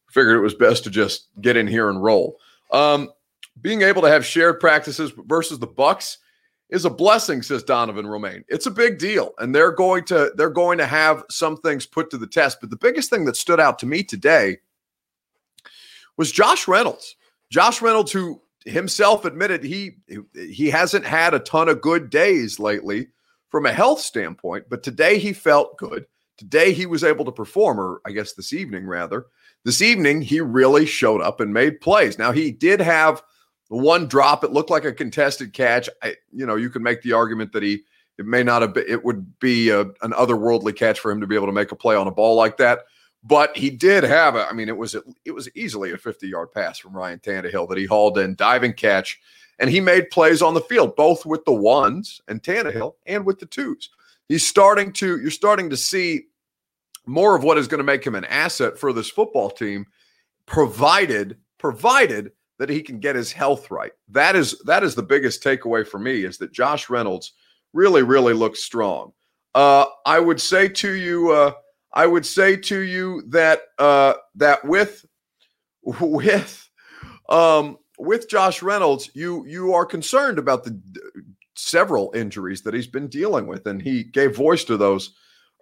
figured 0.09 0.35
it 0.35 0.41
was 0.41 0.53
best 0.53 0.83
to 0.83 0.89
just 0.89 1.29
get 1.41 1.55
in 1.55 1.67
here 1.67 1.89
and 1.89 2.03
roll. 2.03 2.39
Um, 2.71 3.09
being 3.61 3.81
able 3.83 4.01
to 4.01 4.09
have 4.09 4.25
shared 4.25 4.59
practices 4.59 5.13
versus 5.25 5.59
the 5.59 5.67
Bucks 5.67 6.17
is 6.69 6.85
a 6.85 6.89
blessing, 6.89 7.41
says 7.41 7.63
Donovan 7.63 8.07
Romaine. 8.07 8.43
It's 8.47 8.65
a 8.65 8.71
big 8.71 8.97
deal, 8.97 9.33
and 9.37 9.53
they're 9.53 9.71
going 9.71 10.05
to 10.05 10.31
they're 10.35 10.49
going 10.49 10.79
to 10.79 10.85
have 10.85 11.23
some 11.29 11.57
things 11.57 11.85
put 11.85 12.09
to 12.09 12.17
the 12.17 12.27
test. 12.27 12.59
But 12.59 12.69
the 12.71 12.77
biggest 12.77 13.09
thing 13.09 13.25
that 13.25 13.37
stood 13.37 13.59
out 13.59 13.79
to 13.79 13.85
me 13.85 14.03
today 14.03 14.57
was 16.17 16.31
Josh 16.31 16.67
Reynolds. 16.67 17.15
Josh 17.49 17.81
Reynolds, 17.81 18.11
who 18.11 18.41
himself 18.65 19.25
admitted 19.25 19.63
he 19.63 19.97
he 20.33 20.69
hasn't 20.69 21.05
had 21.05 21.33
a 21.33 21.39
ton 21.39 21.69
of 21.69 21.81
good 21.81 22.09
days 22.09 22.59
lately 22.59 23.07
from 23.49 23.65
a 23.67 23.73
health 23.73 23.99
standpoint, 23.99 24.65
but 24.67 24.81
today 24.81 25.19
he 25.19 25.31
felt 25.31 25.77
good. 25.77 26.07
Today 26.43 26.73
he 26.73 26.85
was 26.85 27.03
able 27.03 27.25
to 27.25 27.31
perform, 27.31 27.79
or 27.79 28.01
I 28.05 28.11
guess 28.11 28.33
this 28.33 28.51
evening 28.51 28.85
rather. 28.85 29.27
This 29.63 29.81
evening 29.81 30.21
he 30.21 30.41
really 30.41 30.85
showed 30.85 31.21
up 31.21 31.39
and 31.39 31.53
made 31.53 31.79
plays. 31.79 32.19
Now 32.19 32.31
he 32.31 32.51
did 32.51 32.81
have 32.81 33.23
one 33.69 34.07
drop. 34.07 34.43
It 34.43 34.51
looked 34.51 34.69
like 34.69 34.83
a 34.83 34.91
contested 34.91 35.53
catch. 35.53 35.89
I, 36.01 36.15
you 36.31 36.45
know, 36.45 36.55
you 36.55 36.69
can 36.69 36.83
make 36.83 37.01
the 37.01 37.13
argument 37.13 37.53
that 37.53 37.63
he 37.63 37.83
it 38.17 38.25
may 38.25 38.43
not 38.43 38.61
have 38.61 38.73
been, 38.73 38.85
it 38.87 39.03
would 39.03 39.39
be 39.39 39.69
a, 39.69 39.81
an 39.81 40.11
otherworldly 40.11 40.75
catch 40.75 40.99
for 40.99 41.11
him 41.11 41.21
to 41.21 41.27
be 41.27 41.35
able 41.35 41.47
to 41.47 41.53
make 41.53 41.71
a 41.71 41.75
play 41.75 41.95
on 41.95 42.07
a 42.07 42.11
ball 42.11 42.35
like 42.35 42.57
that. 42.57 42.81
But 43.23 43.55
he 43.55 43.69
did 43.69 44.03
have 44.03 44.35
it. 44.35 44.45
I 44.49 44.53
mean, 44.53 44.67
it 44.67 44.77
was 44.77 44.95
it 45.23 45.31
was 45.31 45.49
easily 45.55 45.91
a 45.91 45.97
50 45.97 46.27
yard 46.27 46.51
pass 46.51 46.77
from 46.77 46.95
Ryan 46.95 47.19
Tannehill 47.19 47.69
that 47.69 47.77
he 47.77 47.85
hauled 47.85 48.17
in, 48.17 48.35
diving 48.35 48.73
catch, 48.73 49.19
and 49.59 49.69
he 49.69 49.79
made 49.79 50.09
plays 50.09 50.41
on 50.41 50.53
the 50.53 50.61
field, 50.61 50.97
both 50.97 51.25
with 51.25 51.45
the 51.45 51.53
ones 51.53 52.21
and 52.27 52.43
Tannehill, 52.43 52.95
and 53.05 53.25
with 53.25 53.39
the 53.39 53.45
twos. 53.45 53.89
He's 54.27 54.45
starting 54.45 54.91
to 54.93 55.19
you're 55.21 55.31
starting 55.31 55.69
to 55.69 55.77
see 55.77 56.25
more 57.05 57.35
of 57.35 57.43
what 57.43 57.57
is 57.57 57.67
going 57.67 57.79
to 57.79 57.83
make 57.83 58.05
him 58.05 58.15
an 58.15 58.25
asset 58.25 58.77
for 58.77 58.93
this 58.93 59.09
football 59.09 59.49
team, 59.49 59.85
provided 60.45 61.37
provided 61.57 62.31
that 62.59 62.69
he 62.69 62.81
can 62.81 62.99
get 62.99 63.15
his 63.15 63.31
health 63.31 63.71
right. 63.71 63.91
That 64.09 64.35
is 64.35 64.59
that 64.65 64.83
is 64.83 64.95
the 64.95 65.03
biggest 65.03 65.43
takeaway 65.43 65.87
for 65.87 65.99
me 65.99 66.23
is 66.23 66.37
that 66.37 66.51
Josh 66.51 66.89
Reynolds 66.89 67.33
really 67.73 68.03
really 68.03 68.33
looks 68.33 68.63
strong. 68.63 69.13
Uh, 69.55 69.85
I 70.05 70.19
would 70.19 70.41
say 70.41 70.67
to 70.67 70.91
you. 70.91 71.31
Uh, 71.31 71.53
I 71.93 72.07
would 72.07 72.25
say 72.25 72.55
to 72.57 72.79
you 72.79 73.23
that 73.27 73.61
uh, 73.77 74.13
that 74.35 74.65
with 74.65 75.05
with 75.83 76.69
um, 77.29 77.77
with 77.99 78.29
Josh 78.29 78.61
Reynolds, 78.61 79.09
you 79.13 79.45
you 79.45 79.73
are 79.73 79.85
concerned 79.85 80.39
about 80.39 80.63
the 80.63 80.79
several 81.55 82.11
injuries 82.15 82.61
that 82.63 82.73
he's 82.73 82.87
been 82.87 83.07
dealing 83.07 83.47
with, 83.47 83.67
and 83.67 83.81
he 83.81 84.03
gave 84.03 84.35
voice 84.35 84.63
to 84.65 84.77
those 84.77 85.13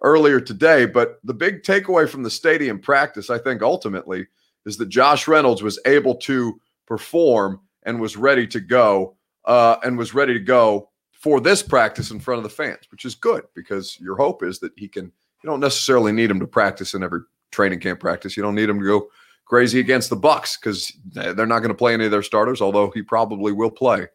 earlier 0.02 0.40
today. 0.40 0.86
But 0.86 1.18
the 1.24 1.34
big 1.34 1.62
takeaway 1.62 2.08
from 2.08 2.22
the 2.22 2.30
stadium 2.30 2.78
practice, 2.78 3.30
I 3.30 3.38
think, 3.38 3.62
ultimately, 3.62 4.26
is 4.66 4.76
that 4.76 4.88
Josh 4.88 5.26
Reynolds 5.26 5.62
was 5.62 5.80
able 5.86 6.16
to 6.16 6.60
perform 6.86 7.60
and 7.84 8.00
was 8.00 8.16
ready 8.16 8.46
to 8.48 8.60
go, 8.60 9.16
uh, 9.44 9.76
and 9.82 9.98
was 9.98 10.14
ready 10.14 10.34
to 10.34 10.40
go 10.40 10.90
for 11.12 11.40
this 11.40 11.62
practice 11.62 12.10
in 12.10 12.20
front 12.20 12.38
of 12.38 12.44
the 12.44 12.50
fans, 12.50 12.84
which 12.90 13.04
is 13.04 13.14
good 13.14 13.44
because 13.54 13.98
your 14.00 14.16
hope 14.16 14.42
is 14.42 14.58
that 14.58 14.72
he 14.76 14.88
can 14.88 15.04
you 15.04 15.50
don't 15.50 15.60
necessarily 15.60 16.12
need 16.12 16.30
him 16.30 16.38
to 16.40 16.46
practice 16.46 16.94
in 16.94 17.02
every 17.02 17.20
training 17.50 17.80
camp 17.80 17.98
practice. 18.00 18.36
You 18.36 18.42
don't 18.42 18.54
need 18.54 18.68
him 18.68 18.78
to 18.78 18.86
go 18.86 19.08
crazy 19.44 19.80
against 19.80 20.08
the 20.08 20.16
Bucks 20.16 20.56
because 20.56 20.92
they're 21.12 21.46
not 21.46 21.58
going 21.58 21.68
to 21.68 21.74
play 21.74 21.94
any 21.94 22.04
of 22.04 22.10
their 22.10 22.22
starters, 22.22 22.60
although 22.60 22.90
he 22.90 23.02
probably 23.02 23.52
will 23.52 23.70
play 23.70 24.06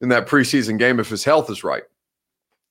in 0.00 0.08
that 0.08 0.26
preseason 0.26 0.78
game 0.78 0.98
if 0.98 1.08
his 1.08 1.24
health 1.24 1.50
is 1.50 1.64
right. 1.64 1.84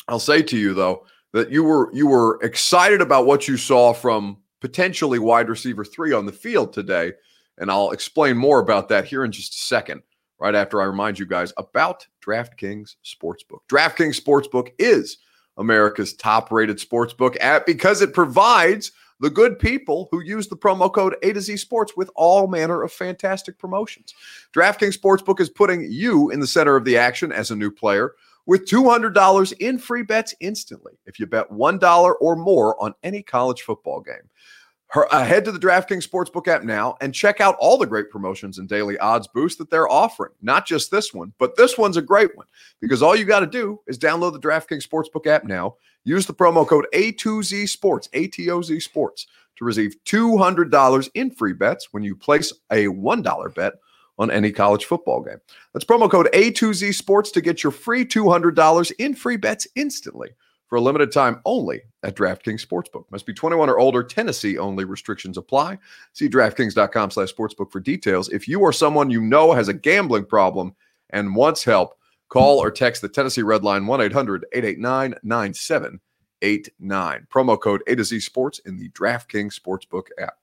I'll 0.08 0.20
say 0.20 0.42
to 0.44 0.58
you 0.58 0.74
though 0.74 1.06
that 1.36 1.51
you 1.51 1.65
were 1.65 1.94
you 1.94 2.08
were 2.08 2.39
excited 2.42 3.01
about 3.01 3.25
what 3.25 3.46
you 3.46 3.58
saw 3.58 3.92
from 3.94 4.38
potentially 4.62 5.20
wide 5.20 5.50
receiver 5.50 5.84
3 5.84 6.13
on 6.13 6.25
the 6.25 6.32
field 6.32 6.72
today, 6.72 7.12
and 7.58 7.70
I'll 7.70 7.92
explain 7.92 8.38
more 8.38 8.60
about 8.60 8.88
that 8.89 9.04
here 9.04 9.25
in 9.25 9.34
just 9.34 9.54
a 9.54 9.58
second. 9.58 10.01
Right 10.39 10.56
after 10.56 10.82
I 10.82 10.86
remind 10.86 11.20
you 11.20 11.25
guys 11.25 11.54
about 11.58 12.08
DraftKings 12.25 12.96
Sportsbook. 13.06 13.60
DraftKings 13.70 14.20
Sportsbook 14.20 14.70
is 14.80 15.18
America's 15.58 16.13
top 16.13 16.51
rated 16.51 16.77
sportsbook 16.77 17.38
app 17.39 17.65
because 17.65 18.01
it 18.01 18.13
provides 18.13 18.92
the 19.20 19.30
good 19.30 19.60
people 19.60 20.08
who 20.12 20.22
use 20.22 20.48
the 20.48 20.58
promo 20.58 20.92
code 20.94 21.15
A 21.22 21.34
to 21.34 21.42
Z 21.42 21.58
Sports 21.58 21.94
with 21.98 22.10
all 22.15 22.48
manner 22.48 22.82
of 22.82 22.94
fantastic 22.94 23.58
promotions. 23.58 24.13
DraftKings 24.54 24.98
Sportsbook 24.98 25.42
is 25.42 25.50
putting 25.50 25.89
you 25.92 26.30
in 26.30 26.39
the 26.39 26.48
center 26.48 26.77
of 26.77 26.86
the 26.86 26.98
action 26.98 27.34
as 27.34 27.51
a 27.51 27.56
new 27.56 27.72
player 27.72 28.13
with 28.46 28.66
$200 28.66 29.54
in 29.60 29.78
free 29.78 30.04
bets 30.04 30.34
instantly 30.40 30.94
if 31.06 31.20
you 31.20 31.25
bet 31.25 31.50
$1 31.50 32.16
or 32.20 32.36
more 32.36 32.82
on 32.82 32.94
any 33.04 33.22
college 33.22 33.64
football 33.64 34.02
game. 34.02 34.30
Uh, 34.96 35.25
head 35.25 35.44
to 35.44 35.52
the 35.52 35.60
DraftKings 35.60 36.08
Sportsbook 36.08 36.48
app 36.48 36.64
now 36.64 36.96
and 37.02 37.14
check 37.14 37.42
out 37.42 37.58
all 37.60 37.78
the 37.78 37.88
great 37.88 38.10
promotions 38.10 38.60
and 38.60 38.70
daily 38.70 38.98
odds 39.00 39.28
boosts 39.28 39.58
that 39.58 39.70
they're 39.70 39.92
offering. 39.92 40.32
Not 40.42 40.66
just 40.66 40.90
this 40.90 41.14
one, 41.14 41.34
but 41.38 41.58
this 41.58 41.78
one's 41.78 41.98
a 41.98 42.02
great 42.02 42.36
one 42.38 42.46
because 42.80 43.02
all 43.02 43.16
you 43.16 43.25
got 43.25 43.42
to 43.42 43.48
do 43.48 43.82
is 43.88 44.00
download 44.00 44.34
the 44.34 44.40
DraftKings 44.40 44.88
Sportsbook 44.88 45.28
app 45.28 45.44
now. 45.44 45.75
Use 46.06 46.25
the 46.25 46.34
promo 46.34 46.66
code 46.66 46.86
A2Z 46.94 47.68
Sports, 47.68 48.08
ATOZ 48.14 48.82
Sports, 48.82 49.28
to 49.58 49.66
receive 49.66 49.96
$200 50.06 51.10
in 51.14 51.32
free 51.32 51.54
bets 51.54 51.90
when 51.92 52.04
you 52.04 52.16
place 52.16 52.54
a 52.72 52.86
$1 52.86 53.56
bet 53.56 53.74
on 54.18 54.32
any 54.32 54.52
college 54.52 54.86
football 54.86 55.22
game. 55.22 55.38
That's 55.74 55.86
promo 55.86 56.10
code 56.10 56.30
A2Z 56.34 56.96
Sports 56.96 57.32
to 57.32 57.42
get 57.42 57.64
your 57.64 57.72
free 57.72 58.06
$200 58.06 58.92
in 59.00 59.16
free 59.16 59.38
bets 59.38 59.68
instantly 59.76 60.30
for 60.68 60.78
a 60.78 60.82
limited 60.82 61.12
time 61.12 61.42
only 61.46 61.82
at 62.04 62.16
DraftKings 62.16 62.66
Sportsbook. 62.66 63.06
Must 63.12 63.26
be 63.26 63.34
21 63.34 63.70
or 63.70 63.80
older. 63.80 64.04
Tennessee 64.04 64.58
only 64.58 64.86
restrictions 64.86 65.38
apply. 65.38 65.78
See 66.14 66.30
DraftKings.com 66.30 67.12
slash 67.12 67.34
sportsbook 67.34 67.72
for 67.72 67.80
details. 67.80 68.30
If 68.30 68.48
you 68.48 68.62
or 68.62 68.74
someone 68.74 69.10
you 69.10 69.22
know 69.22 69.54
has 69.54 69.68
a 69.68 69.74
gambling 69.74 70.26
problem 70.26 70.76
and 71.12 71.36
wants 71.36 71.64
help, 71.64 71.96
call 72.30 72.60
or 72.60 72.72
text 72.72 73.02
the 73.02 73.10
Tennessee 73.10 73.44
Red 73.44 73.64
Line 73.64 73.84
1-800-889-9789. 73.84 76.00
Promo 76.42 77.62
code 77.62 77.84
A 77.88 77.96
to 77.96 78.04
Z 78.04 78.20
Sports 78.22 78.60
in 78.66 78.78
the 78.78 78.90
DraftKings 78.90 79.60
Sportsbook 79.60 80.08
app. 80.20 80.38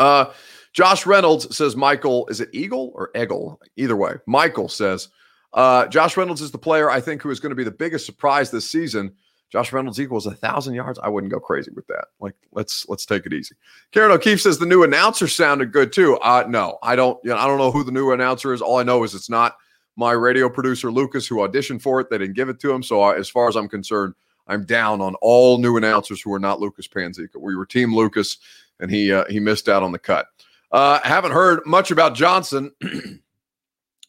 Uh, 0.00 0.32
Josh 0.72 1.06
Reynolds 1.06 1.56
says 1.56 1.76
Michael, 1.76 2.26
is 2.28 2.40
it 2.40 2.48
Eagle 2.52 2.92
or 2.94 3.10
Eagle? 3.16 3.60
Either 3.76 3.96
way. 3.96 4.14
Michael 4.26 4.68
says– 4.68 5.08
uh, 5.52 5.86
Josh 5.86 6.16
Reynolds 6.16 6.40
is 6.40 6.50
the 6.50 6.58
player 6.58 6.90
I 6.90 7.00
think 7.00 7.22
who 7.22 7.30
is 7.30 7.40
going 7.40 7.50
to 7.50 7.56
be 7.56 7.64
the 7.64 7.70
biggest 7.70 8.06
surprise 8.06 8.50
this 8.50 8.70
season. 8.70 9.12
Josh 9.50 9.72
Reynolds 9.72 10.00
equals 10.00 10.26
a 10.26 10.34
thousand 10.34 10.74
yards. 10.74 11.00
I 11.02 11.08
wouldn't 11.08 11.32
go 11.32 11.40
crazy 11.40 11.72
with 11.74 11.86
that. 11.88 12.04
Like, 12.20 12.36
let's 12.52 12.88
let's 12.88 13.04
take 13.04 13.26
it 13.26 13.32
easy. 13.32 13.56
Karen 13.90 14.12
O'Keefe 14.12 14.40
says 14.40 14.58
the 14.58 14.66
new 14.66 14.84
announcer 14.84 15.26
sounded 15.26 15.72
good 15.72 15.92
too. 15.92 16.16
Uh, 16.18 16.44
no, 16.48 16.78
I 16.84 16.94
don't. 16.94 17.18
You 17.24 17.30
know, 17.30 17.36
I 17.36 17.48
don't 17.48 17.58
know 17.58 17.72
who 17.72 17.82
the 17.82 17.90
new 17.90 18.12
announcer 18.12 18.52
is. 18.54 18.62
All 18.62 18.78
I 18.78 18.84
know 18.84 19.02
is 19.02 19.12
it's 19.12 19.28
not 19.30 19.56
my 19.96 20.12
radio 20.12 20.48
producer 20.48 20.92
Lucas 20.92 21.26
who 21.26 21.38
auditioned 21.38 21.82
for 21.82 22.00
it. 22.00 22.10
They 22.10 22.18
didn't 22.18 22.36
give 22.36 22.48
it 22.48 22.60
to 22.60 22.72
him. 22.72 22.84
So 22.84 23.02
uh, 23.02 23.10
as 23.10 23.28
far 23.28 23.48
as 23.48 23.56
I'm 23.56 23.68
concerned, 23.68 24.14
I'm 24.50 24.64
down 24.64 25.00
on 25.00 25.14
all 25.22 25.58
new 25.58 25.76
announcers 25.76 26.20
who 26.20 26.32
are 26.34 26.40
not 26.40 26.60
Lucas 26.60 26.88
Panzica. 26.88 27.36
We 27.38 27.54
were 27.54 27.64
Team 27.64 27.94
Lucas, 27.94 28.38
and 28.80 28.90
he 28.90 29.12
uh, 29.12 29.24
he 29.30 29.38
missed 29.38 29.68
out 29.68 29.82
on 29.82 29.92
the 29.92 29.98
cut. 29.98 30.26
Uh, 30.72 30.98
haven't 31.04 31.32
heard 31.32 31.60
much 31.66 31.90
about 31.90 32.14
Johnson. 32.14 32.72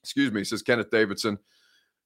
excuse 0.04 0.32
me, 0.32 0.44
says 0.44 0.64
Kenneth 0.64 0.90
Davidson. 0.90 1.38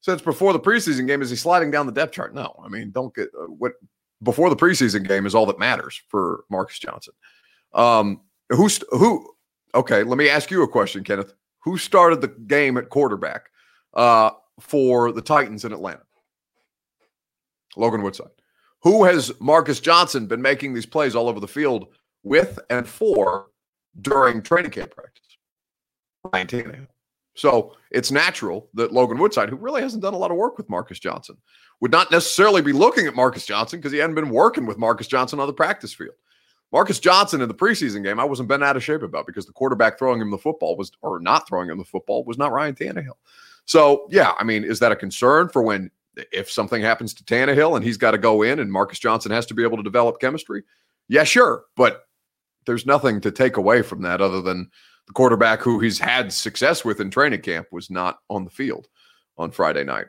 Since 0.02 0.22
before 0.22 0.54
the 0.54 0.60
preseason 0.60 1.08
game, 1.08 1.22
is 1.22 1.30
he 1.30 1.36
sliding 1.36 1.72
down 1.72 1.86
the 1.86 1.92
depth 1.92 2.14
chart? 2.14 2.36
No, 2.36 2.62
I 2.64 2.68
mean, 2.68 2.92
don't 2.92 3.14
get 3.16 3.30
uh, 3.40 3.46
what 3.46 3.74
before 4.22 4.50
the 4.50 4.56
preseason 4.56 5.08
game 5.08 5.26
is 5.26 5.34
all 5.34 5.46
that 5.46 5.58
matters 5.58 6.02
for 6.10 6.44
Marcus 6.50 6.78
Johnson. 6.78 7.14
Um, 7.74 8.22
who? 8.50 9.34
Okay, 9.74 10.04
let 10.04 10.18
me 10.18 10.30
ask 10.30 10.52
you 10.52 10.62
a 10.64 10.68
question, 10.68 11.04
Kenneth. 11.04 11.34
Who 11.60 11.78
started 11.78 12.22
the 12.22 12.28
game 12.28 12.78
at 12.78 12.90
quarterback 12.90 13.50
uh, 13.94 14.32
for 14.60 15.12
the 15.12 15.22
Titans 15.22 15.66
in 15.66 15.74
Atlanta? 15.74 16.05
Logan 17.78 18.02
Woodside. 18.02 18.30
Who 18.82 19.04
has 19.04 19.32
Marcus 19.40 19.80
Johnson 19.80 20.28
been 20.28 20.42
making 20.42 20.74
these 20.74 20.86
plays 20.86 21.16
all 21.16 21.28
over 21.28 21.40
the 21.40 21.48
field 21.48 21.88
with 22.24 22.60
and 22.70 22.88
for 22.88 23.48
during 24.02 24.42
training 24.42 24.72
camp 24.72 24.92
practice? 24.92 25.38
Ryan 26.34 26.48
Tannehill. 26.48 26.88
So 27.36 27.76
it's 27.92 28.12
natural 28.12 28.70
that 28.76 28.94
Logan 28.94 29.18
Woodside, 29.18 29.50
who 29.50 29.58
really 29.58 29.82
hasn't 29.82 30.04
done 30.04 30.14
a 30.14 30.18
lot 30.18 30.32
of 30.32 30.38
work 30.38 30.58
with 30.58 30.70
Marcus 30.70 31.00
Johnson, 31.00 31.38
would 31.82 31.92
not 31.92 32.10
necessarily 32.10 32.62
be 32.62 32.72
looking 32.72 33.08
at 33.08 33.16
Marcus 33.16 33.46
Johnson 33.46 33.80
because 33.80 33.92
he 33.92 33.98
hadn't 33.98 34.16
been 34.16 34.30
working 34.30 34.66
with 34.66 34.78
Marcus 34.78 35.08
Johnson 35.08 35.40
on 35.40 35.48
the 35.48 35.54
practice 35.54 35.94
field. 35.94 36.16
Marcus 36.72 37.00
Johnson 37.00 37.42
in 37.42 37.48
the 37.48 37.54
preseason 37.54 38.04
game, 38.04 38.20
I 38.20 38.24
wasn't 38.24 38.50
bent 38.50 38.64
out 38.64 38.76
of 38.76 38.84
shape 38.84 39.02
about 39.02 39.28
because 39.28 39.46
the 39.46 39.54
quarterback 39.54 39.98
throwing 39.98 40.20
him 40.20 40.32
the 40.32 40.38
football 40.38 40.76
was, 40.76 40.92
or 41.02 41.20
not 41.20 41.48
throwing 41.48 41.70
him 41.70 41.78
the 41.78 41.86
football, 41.86 42.24
was 42.24 42.38
not 42.38 42.52
Ryan 42.52 42.76
Tannehill. 42.76 43.18
So, 43.66 44.08
yeah, 44.10 44.34
I 44.40 44.44
mean, 44.44 44.64
is 44.64 44.80
that 44.80 44.92
a 44.92 44.96
concern 44.96 45.50
for 45.50 45.62
when, 45.62 45.92
if 46.32 46.50
something 46.50 46.82
happens 46.82 47.14
to 47.16 47.24
Tannehill 47.24 47.76
and 47.76 47.84
he's 47.84 47.98
got 47.98 48.12
to 48.12 48.18
go 48.18 48.42
in 48.42 48.60
and 48.60 48.72
Marcus 48.72 49.00
Johnson 49.00 49.32
has 49.32 49.46
to 49.48 49.54
be 49.54 49.64
able 49.64 49.78
to 49.78 49.84
develop 49.84 50.20
chemistry? 50.20 50.64
Yeah, 51.08 51.24
sure. 51.24 51.66
But 51.76 52.06
there's 52.66 52.86
nothing 52.86 53.22
to 53.22 53.32
take 53.32 53.58
away 53.58 53.82
from 53.82 54.02
that 54.04 54.22
other 54.22 54.42
than 54.42 54.70
the 55.08 55.14
quarterback 55.14 55.62
who 55.62 55.80
he's 55.80 56.00
had 56.00 56.34
success 56.34 56.84
with 56.84 57.00
in 57.00 57.12
training 57.12 57.42
camp 57.42 57.68
was 57.72 57.90
not 57.90 58.20
on 58.30 58.44
the 58.44 58.50
field 58.50 58.88
on 59.38 59.52
Friday 59.52 59.84
night. 59.84 60.08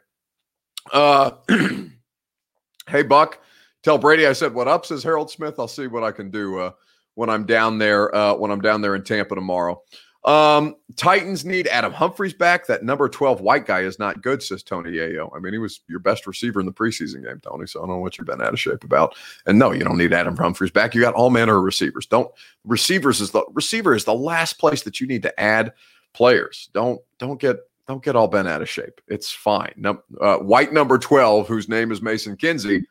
Uh, 0.93 1.33
hey, 2.89 3.03
Buck, 3.03 3.41
tell 3.83 3.99
Brady 3.99 4.27
I 4.27 4.33
said 4.33 4.55
what 4.55 4.69
up, 4.69 4.87
says 4.87 5.03
Harold 5.03 5.31
Smith. 5.31 5.57
I'll 5.59 5.69
see 5.69 5.87
what 5.87 6.05
I 6.05 6.13
can 6.13 6.31
do 6.31 6.59
uh, 6.59 6.71
when 7.15 7.29
I'm 7.29 7.45
down 7.45 7.79
there, 7.79 8.15
uh, 8.15 8.35
when 8.35 8.51
I'm 8.51 8.61
down 8.61 8.81
there 8.81 8.95
in 8.95 9.03
Tampa 9.03 9.35
tomorrow. 9.35 9.83
Um, 10.27 10.75
Titans 10.97 11.45
need 11.45 11.69
Adam 11.69 11.93
Humphries 11.93 12.35
back. 12.35 12.67
That 12.67 12.83
number 12.83 13.09
12 13.09 13.41
white 13.41 13.65
guy 13.65 13.83
is 13.83 14.01
not 14.01 14.23
good, 14.23 14.43
says 14.43 14.65
Tony 14.65 14.91
Yayo. 14.91 15.31
I 15.35 15.39
mean, 15.39 15.53
he 15.53 15.59
was 15.61 15.81
your 15.89 16.01
best 16.01 16.27
receiver 16.27 16.59
in 16.59 16.67
the 16.67 16.73
preseason 16.73 17.25
game, 17.25 17.41
Tony. 17.41 17.67
So 17.67 17.79
I 17.79 17.83
don't 17.83 17.91
know 17.91 17.99
what 17.99 18.19
you've 18.19 18.27
been 18.27 18.43
out 18.43 18.53
of 18.53 18.59
shape 18.59 18.83
about. 18.83 19.15
And 19.47 19.57
no, 19.57 19.71
you 19.71 19.85
don't 19.85 19.97
need 19.97 20.13
Adam 20.13 20.37
Humphries 20.37 20.73
back. 20.73 20.95
You 20.95 21.01
got 21.01 21.15
all 21.15 21.31
manner 21.31 21.57
of 21.57 21.63
receivers. 21.63 22.07
Don't 22.07 22.31
receivers 22.65 23.21
is 23.21 23.31
the 23.31 23.45
receiver 23.53 23.95
is 23.95 24.05
the 24.05 24.15
last 24.15 24.59
place 24.59 24.83
that 24.83 25.01
you 25.01 25.07
need 25.07 25.23
to 25.23 25.41
add 25.41 25.73
players. 26.13 26.71
Don't 26.75 27.01
don't 27.19 27.41
get 27.41 27.59
don't 27.87 28.03
get 28.03 28.17
all 28.17 28.27
bent 28.27 28.49
out 28.49 28.63
of 28.63 28.69
shape. 28.69 29.01
It's 29.07 29.31
fine. 29.31 29.75
No, 29.77 30.03
uh, 30.21 30.39
white 30.39 30.73
number 30.73 30.99
12, 30.99 31.47
whose 31.47 31.69
name 31.69 31.93
is 31.93 32.03
Mason 32.03 32.37
Kinsey, 32.37 32.85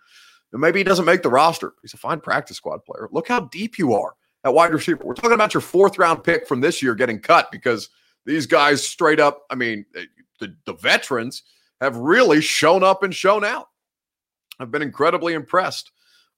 maybe 0.53 0.79
he 0.79 0.85
doesn't 0.85 1.03
make 1.03 1.21
the 1.21 1.29
roster. 1.29 1.73
He's 1.81 1.93
a 1.93 1.97
fine 1.97 2.21
practice 2.21 2.55
squad 2.55 2.85
player. 2.85 3.09
Look 3.11 3.27
how 3.27 3.41
deep 3.41 3.77
you 3.77 3.93
are 3.93 4.15
at 4.45 4.53
wide 4.53 4.71
receiver. 4.71 5.03
We're 5.03 5.15
talking 5.15 5.33
about 5.33 5.53
your 5.53 5.61
fourth 5.61 5.97
round 5.97 6.23
pick 6.23 6.47
from 6.47 6.61
this 6.61 6.81
year 6.81 6.95
getting 6.95 7.19
cut 7.19 7.51
because 7.51 7.89
these 8.25 8.45
guys 8.45 8.85
straight 8.87 9.19
up, 9.19 9.41
I 9.49 9.55
mean, 9.55 9.85
eh, 9.95 10.05
the, 10.39 10.55
the 10.65 10.73
veterans 10.73 11.43
have 11.81 11.97
really 11.97 12.41
shown 12.41 12.83
up 12.83 13.03
and 13.03 13.13
shown 13.13 13.43
out. 13.43 13.69
I've 14.59 14.71
been 14.71 14.83
incredibly 14.83 15.33
impressed 15.33 15.91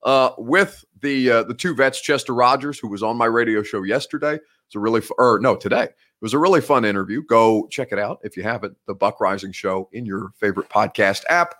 uh, 0.03 0.31
with 0.37 0.83
the 1.01 1.29
uh, 1.29 1.43
the 1.43 1.53
two 1.53 1.75
vets, 1.75 2.01
Chester 2.01 2.33
Rogers, 2.33 2.79
who 2.79 2.87
was 2.87 3.03
on 3.03 3.17
my 3.17 3.25
radio 3.25 3.61
show 3.61 3.83
yesterday. 3.83 4.35
It's 4.35 4.75
a 4.75 4.79
really, 4.79 5.01
or 5.17 5.39
no, 5.39 5.55
today. 5.55 5.83
It 5.83 6.23
was 6.23 6.33
a 6.33 6.39
really 6.39 6.61
fun 6.61 6.83
interview. 6.83 7.21
Go 7.23 7.67
check 7.69 7.89
it 7.91 7.99
out 7.99 8.19
if 8.23 8.35
you 8.35 8.43
haven't. 8.43 8.75
The 8.87 8.95
Buck 8.95 9.19
Reising 9.19 9.53
Show 9.53 9.89
in 9.91 10.05
your 10.05 10.31
favorite 10.39 10.69
podcast 10.69 11.23
app. 11.29 11.55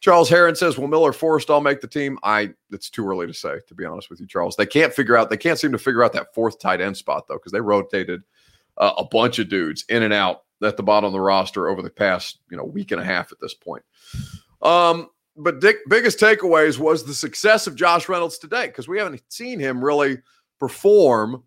Charles 0.00 0.28
Heron 0.28 0.54
says, 0.56 0.78
"Will 0.78 0.88
Miller 0.88 1.12
Forristall 1.12 1.62
make 1.62 1.80
the 1.80 1.86
team?" 1.86 2.18
I. 2.22 2.50
It's 2.70 2.90
too 2.90 3.08
early 3.08 3.26
to 3.26 3.34
say, 3.34 3.60
to 3.66 3.74
be 3.74 3.84
honest 3.84 4.10
with 4.10 4.20
you, 4.20 4.26
Charles. 4.26 4.56
They 4.56 4.66
can't 4.66 4.92
figure 4.92 5.16
out. 5.16 5.30
They 5.30 5.36
can't 5.36 5.58
seem 5.58 5.72
to 5.72 5.78
figure 5.78 6.04
out 6.04 6.12
that 6.12 6.34
fourth 6.34 6.58
tight 6.58 6.80
end 6.80 6.96
spot 6.96 7.26
though, 7.28 7.36
because 7.36 7.52
they 7.52 7.60
rotated 7.60 8.22
uh, 8.76 8.92
a 8.98 9.04
bunch 9.04 9.38
of 9.38 9.48
dudes 9.48 9.84
in 9.88 10.02
and 10.02 10.12
out 10.12 10.42
at 10.62 10.76
the 10.76 10.82
bottom 10.82 11.06
of 11.06 11.12
the 11.12 11.20
roster 11.20 11.68
over 11.68 11.82
the 11.82 11.90
past 11.90 12.40
you 12.50 12.56
know 12.56 12.64
week 12.64 12.92
and 12.92 13.00
a 13.00 13.04
half 13.04 13.32
at 13.32 13.40
this 13.40 13.54
point. 13.54 13.82
Um, 14.62 15.08
but 15.36 15.60
Dick, 15.60 15.76
biggest 15.88 16.18
takeaways 16.18 16.78
was 16.78 17.04
the 17.04 17.14
success 17.14 17.66
of 17.66 17.74
Josh 17.74 18.08
Reynolds 18.08 18.38
today 18.38 18.66
because 18.66 18.88
we 18.88 18.98
haven't 18.98 19.22
seen 19.28 19.58
him 19.58 19.84
really 19.84 20.18
perform 20.58 21.42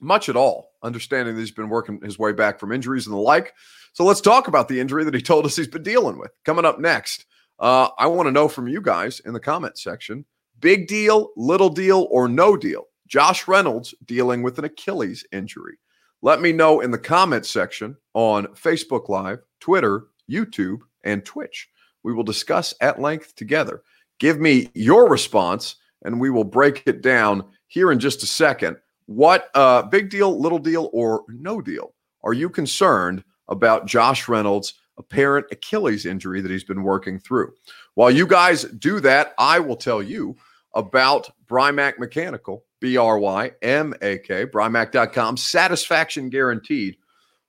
much 0.00 0.28
at 0.28 0.36
all. 0.36 0.72
Understanding 0.82 1.34
that 1.34 1.40
he's 1.40 1.50
been 1.50 1.68
working 1.68 2.00
his 2.02 2.18
way 2.18 2.32
back 2.32 2.58
from 2.58 2.72
injuries 2.72 3.06
and 3.06 3.14
the 3.14 3.20
like. 3.20 3.54
So 3.92 4.04
let's 4.04 4.20
talk 4.20 4.48
about 4.48 4.68
the 4.68 4.80
injury 4.80 5.04
that 5.04 5.14
he 5.14 5.20
told 5.20 5.44
us 5.44 5.56
he's 5.56 5.66
been 5.66 5.82
dealing 5.82 6.18
with. 6.18 6.30
Coming 6.44 6.64
up 6.64 6.78
next. 6.78 7.26
Uh, 7.58 7.88
I 7.98 8.06
want 8.06 8.26
to 8.26 8.32
know 8.32 8.48
from 8.48 8.68
you 8.68 8.80
guys 8.80 9.20
in 9.20 9.32
the 9.32 9.40
comment 9.40 9.78
section 9.78 10.24
big 10.60 10.88
deal, 10.88 11.30
little 11.36 11.70
deal, 11.70 12.08
or 12.10 12.28
no 12.28 12.56
deal. 12.56 12.86
Josh 13.06 13.48
Reynolds 13.48 13.94
dealing 14.04 14.42
with 14.42 14.58
an 14.58 14.64
Achilles 14.64 15.24
injury. 15.32 15.78
Let 16.20 16.40
me 16.40 16.52
know 16.52 16.80
in 16.80 16.90
the 16.90 16.98
comment 16.98 17.46
section 17.46 17.96
on 18.14 18.48
Facebook 18.48 19.08
Live, 19.08 19.38
Twitter, 19.60 20.08
YouTube, 20.30 20.80
and 21.04 21.24
Twitch. 21.24 21.68
We 22.02 22.12
will 22.12 22.24
discuss 22.24 22.74
at 22.80 23.00
length 23.00 23.34
together. 23.36 23.82
Give 24.18 24.40
me 24.40 24.68
your 24.74 25.08
response, 25.08 25.76
and 26.04 26.20
we 26.20 26.30
will 26.30 26.44
break 26.44 26.82
it 26.86 27.02
down 27.02 27.44
here 27.68 27.92
in 27.92 28.00
just 28.00 28.22
a 28.22 28.26
second. 28.26 28.76
What 29.06 29.48
uh, 29.54 29.82
big 29.82 30.10
deal, 30.10 30.38
little 30.38 30.58
deal, 30.58 30.90
or 30.92 31.24
no 31.28 31.60
deal 31.60 31.94
are 32.24 32.32
you 32.32 32.50
concerned 32.50 33.22
about 33.48 33.86
Josh 33.86 34.28
Reynolds 34.28 34.74
apparent 34.98 35.46
Achilles 35.50 36.06
injury 36.06 36.40
that 36.40 36.50
he's 36.50 36.64
been 36.64 36.82
working 36.82 37.18
through. 37.18 37.52
While 37.94 38.10
you 38.10 38.26
guys 38.26 38.64
do 38.64 39.00
that, 39.00 39.34
I 39.38 39.58
will 39.60 39.76
tell 39.76 40.02
you 40.02 40.36
about 40.74 41.30
Brymak 41.46 41.98
Mechanical, 41.98 42.64
B 42.80 42.96
R 42.96 43.18
Y 43.18 43.52
M 43.62 43.94
A 44.02 44.18
K, 44.18 44.46
Brymak.com, 44.46 45.36
satisfaction 45.36 46.28
guaranteed 46.28 46.96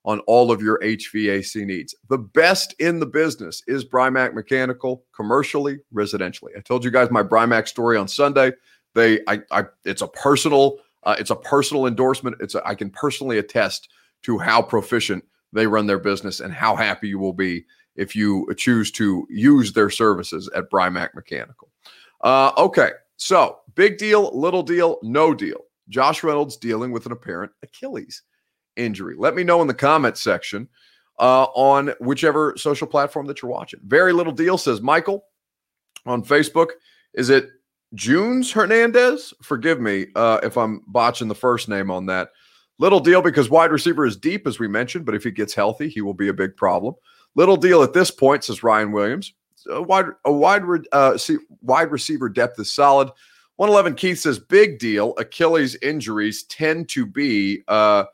on 0.05 0.19
all 0.21 0.51
of 0.51 0.62
your 0.62 0.79
HVAC 0.79 1.65
needs. 1.65 1.93
The 2.09 2.17
best 2.17 2.73
in 2.79 2.99
the 2.99 3.05
business 3.05 3.62
is 3.67 3.85
Brymak 3.85 4.33
Mechanical, 4.33 5.03
commercially, 5.13 5.79
residentially. 5.93 6.57
I 6.57 6.62
told 6.62 6.83
you 6.83 6.91
guys 6.91 7.12
my 7.12 7.23
Brymak 7.23 7.67
story 7.67 7.97
on 7.97 8.07
Sunday. 8.07 8.53
They, 8.95 9.19
I, 9.27 9.41
I 9.51 9.65
it's 9.85 10.01
a 10.01 10.07
personal, 10.07 10.77
uh, 11.03 11.15
it's 11.19 11.29
a 11.29 11.35
personal 11.35 11.85
endorsement. 11.85 12.38
It's 12.39 12.55
a, 12.55 12.65
I 12.65 12.75
can 12.75 12.89
personally 12.89 13.38
attest 13.38 13.89
to 14.23 14.38
how 14.38 14.62
proficient 14.62 15.23
they 15.53 15.67
run 15.67 15.88
their 15.88 15.99
business 15.99 16.39
and 16.39 16.53
how 16.53 16.75
happy 16.75 17.07
you 17.07 17.19
will 17.19 17.33
be 17.33 17.65
if 17.95 18.15
you 18.15 18.47
choose 18.57 18.91
to 18.91 19.27
use 19.29 19.73
their 19.73 19.89
services 19.89 20.49
at 20.55 20.69
Brymak 20.69 21.13
Mechanical. 21.15 21.69
Uh, 22.21 22.51
okay, 22.57 22.91
so 23.17 23.59
big 23.75 23.97
deal, 23.97 24.38
little 24.38 24.63
deal, 24.63 24.99
no 25.03 25.33
deal. 25.33 25.65
Josh 25.89 26.23
Reynolds 26.23 26.55
dealing 26.55 26.91
with 26.91 27.05
an 27.05 27.12
apparent 27.12 27.51
Achilles 27.63 28.21
injury. 28.75 29.15
Let 29.17 29.35
me 29.35 29.43
know 29.43 29.62
in 29.62 29.67
the 29.67 29.73
comments 29.73 30.21
section 30.21 30.69
uh, 31.19 31.45
on 31.55 31.93
whichever 31.99 32.55
social 32.57 32.88
platform 32.88 33.25
that 33.27 33.41
you're 33.41 33.51
watching. 33.51 33.81
Very 33.83 34.13
little 34.13 34.33
deal 34.33 34.57
says 34.57 34.81
Michael 34.81 35.25
on 36.05 36.23
Facebook. 36.23 36.69
Is 37.13 37.29
it 37.29 37.49
Junes 37.95 38.51
Hernandez? 38.51 39.33
Forgive 39.41 39.81
me 39.81 40.07
uh, 40.15 40.39
if 40.43 40.57
I'm 40.57 40.83
botching 40.88 41.27
the 41.27 41.35
first 41.35 41.67
name 41.67 41.91
on 41.91 42.05
that. 42.05 42.29
Little 42.79 43.01
deal 43.01 43.21
because 43.21 43.49
wide 43.49 43.71
receiver 43.71 44.05
is 44.05 44.15
deep, 44.15 44.47
as 44.47 44.57
we 44.57 44.67
mentioned, 44.67 45.05
but 45.05 45.13
if 45.13 45.23
he 45.23 45.31
gets 45.31 45.53
healthy, 45.53 45.89
he 45.89 46.01
will 46.01 46.13
be 46.13 46.29
a 46.29 46.33
big 46.33 46.55
problem. 46.55 46.95
Little 47.35 47.57
deal 47.57 47.83
at 47.83 47.93
this 47.93 48.09
point, 48.09 48.45
says 48.45 48.63
Ryan 48.63 48.93
Williams. 48.93 49.33
A 49.69 49.81
wide, 49.81 50.05
a 50.23 50.31
wide, 50.31 50.63
uh, 50.93 51.17
see, 51.17 51.37
wide 51.61 51.91
receiver 51.91 52.29
depth 52.29 52.57
is 52.57 52.71
solid. 52.71 53.09
111 53.57 53.95
Keith 53.95 54.19
says 54.19 54.39
big 54.39 54.79
deal. 54.79 55.13
Achilles 55.17 55.75
injuries 55.81 56.43
tend 56.43 56.87
to 56.89 57.05
be 57.05 57.61
uh, 57.67 58.05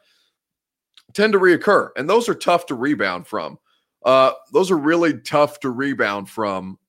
tend 1.14 1.34
to 1.34 1.40
reoccur, 1.40 1.90
and 1.96 2.10
those 2.10 2.28
are 2.28 2.34
tough 2.34 2.66
to 2.66 2.76
rebound 2.76 3.28
from. 3.28 3.60
Uh, 4.04 4.32
those 4.52 4.72
are 4.72 4.78
really 4.78 5.20
tough 5.20 5.60
to 5.60 5.70
rebound 5.70 6.28
from, 6.28 6.80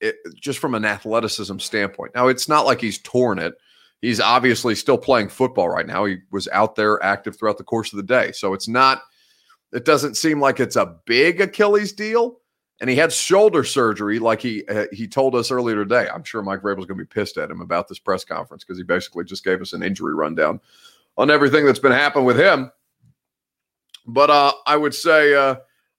it, 0.00 0.16
just 0.34 0.60
from 0.60 0.76
an 0.76 0.84
athleticism 0.84 1.58
standpoint. 1.58 2.14
Now, 2.14 2.28
it's 2.28 2.48
not 2.48 2.66
like 2.66 2.80
he's 2.80 2.98
torn 2.98 3.40
it 3.40 3.54
he's 4.02 4.20
obviously 4.20 4.74
still 4.74 4.98
playing 4.98 5.28
football 5.28 5.68
right 5.68 5.86
now. 5.86 6.04
He 6.04 6.18
was 6.30 6.48
out 6.48 6.76
there 6.76 7.02
active 7.02 7.36
throughout 7.36 7.58
the 7.58 7.64
course 7.64 7.92
of 7.92 7.96
the 7.96 8.02
day. 8.02 8.32
So 8.32 8.54
it's 8.54 8.68
not, 8.68 9.02
it 9.72 9.84
doesn't 9.84 10.16
seem 10.16 10.40
like 10.40 10.60
it's 10.60 10.76
a 10.76 10.96
big 11.06 11.40
Achilles 11.40 11.92
deal. 11.92 12.38
And 12.80 12.90
he 12.90 12.96
had 12.96 13.10
shoulder 13.10 13.64
surgery, 13.64 14.18
like 14.18 14.42
he 14.42 14.62
uh, 14.68 14.84
he 14.92 15.08
told 15.08 15.34
us 15.34 15.50
earlier 15.50 15.76
today. 15.76 16.08
I'm 16.12 16.22
sure 16.24 16.42
Mike 16.42 16.60
Vrabel's 16.60 16.84
going 16.84 16.98
to 16.98 17.04
be 17.04 17.06
pissed 17.06 17.38
at 17.38 17.50
him 17.50 17.62
about 17.62 17.88
this 17.88 17.98
press 17.98 18.22
conference 18.22 18.64
because 18.64 18.76
he 18.76 18.84
basically 18.84 19.24
just 19.24 19.44
gave 19.44 19.62
us 19.62 19.72
an 19.72 19.82
injury 19.82 20.14
rundown 20.14 20.60
on 21.16 21.30
everything 21.30 21.64
that's 21.64 21.78
been 21.78 21.90
happening 21.90 22.26
with 22.26 22.38
him. 22.38 22.70
But 24.06 24.28
uh, 24.28 24.52
I 24.66 24.76
would 24.76 24.94
say, 24.94 25.34
uh, 25.34 25.56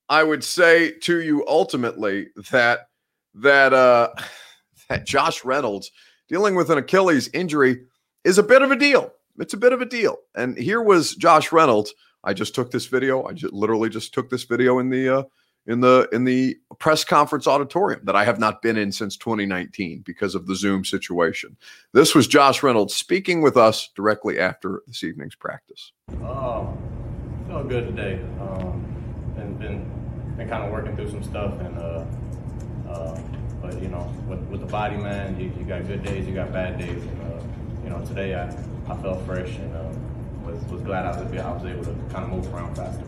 I 0.08 0.22
would 0.22 0.44
say 0.44 0.92
to 1.00 1.20
you 1.20 1.44
ultimately 1.48 2.28
that 2.52 2.90
that 3.34 3.74
uh, 3.74 4.10
that 4.90 5.06
Josh 5.06 5.44
Reynolds 5.44 5.92
dealing 6.28 6.56
with 6.56 6.70
an 6.70 6.78
Achilles 6.78 7.30
injury 7.34 7.82
is 8.24 8.38
a 8.38 8.44
bit 8.44 8.62
of 8.62 8.72
a 8.72 8.76
deal. 8.76 9.14
It's 9.40 9.54
a 9.54 9.58
bit 9.58 9.74
of 9.74 9.82
a 9.82 9.86
deal. 9.86 10.18
And 10.36 10.58
here 10.58 10.82
was 10.82 11.16
Josh 11.16 11.52
Reynolds. 11.52 11.94
I 12.24 12.34
just 12.34 12.56
took 12.56 12.72
this 12.72 12.88
video. 12.88 13.26
I 13.26 13.34
just 13.34 13.54
literally 13.54 13.90
just 13.90 14.14
took 14.14 14.30
this 14.30 14.44
video 14.44 14.80
in 14.80 14.90
the 14.90 15.20
uh, 15.20 15.24
in 15.68 15.82
the 15.82 16.10
in 16.12 16.24
the 16.24 16.58
press 16.80 17.04
conference 17.04 17.46
auditorium 17.46 18.02
that 18.06 18.16
I 18.16 18.26
have 18.26 18.40
not 18.40 18.62
been 18.62 18.78
in 18.78 18.92
since 18.92 19.16
2019 19.18 20.02
because 20.06 20.34
of 20.34 20.48
the 20.48 20.56
Zoom 20.56 20.84
situation. 20.84 21.56
This 21.94 22.16
was 22.16 22.28
Josh 22.28 22.64
Reynolds 22.64 22.96
speaking 22.96 23.42
with 23.42 23.58
us 23.58 23.90
directly 23.96 24.40
after 24.40 24.82
this 24.88 25.04
evening's 25.04 25.36
practice. 25.36 25.92
Oh, 26.24 26.76
felt 27.48 27.70
good 27.70 27.88
today. 27.88 28.20
Um, 28.42 28.84
been 29.36 29.58
been 29.58 30.36
been 30.38 30.50
kind 30.50 30.64
of 30.64 30.72
working 30.72 30.96
through 30.96 31.12
some 31.12 31.24
stuff 31.24 31.54
and 31.60 31.78
uh, 31.78 32.06
uh, 32.90 33.22
but 33.68 33.82
you 33.82 33.90
know, 33.90 34.12
with, 34.28 34.40
with 34.44 34.62
the 34.62 34.68
body, 34.68 34.98
man, 34.98 35.40
you, 35.40 35.52
you 35.60 35.66
got 35.66 35.86
good 35.88 36.04
days, 36.04 36.28
you 36.28 36.34
got 36.34 36.54
bad 36.54 36.80
days. 36.80 37.04
And, 37.04 37.22
uh, 37.22 37.44
you 37.84 37.90
know, 37.90 38.04
today 38.06 38.36
I, 38.36 38.48
I 38.92 39.02
felt 39.02 39.26
fresh 39.26 39.50
and 39.50 39.76
uh, 39.76 39.90
was 40.46 40.64
was 40.66 40.82
glad 40.82 41.06
I 41.06 41.22
was, 41.22 41.32
I 41.34 41.52
was 41.52 41.66
able 41.66 41.84
to 41.84 41.94
kind 42.14 42.24
of 42.24 42.30
move 42.30 42.54
around 42.54 42.76
faster. 42.76 43.04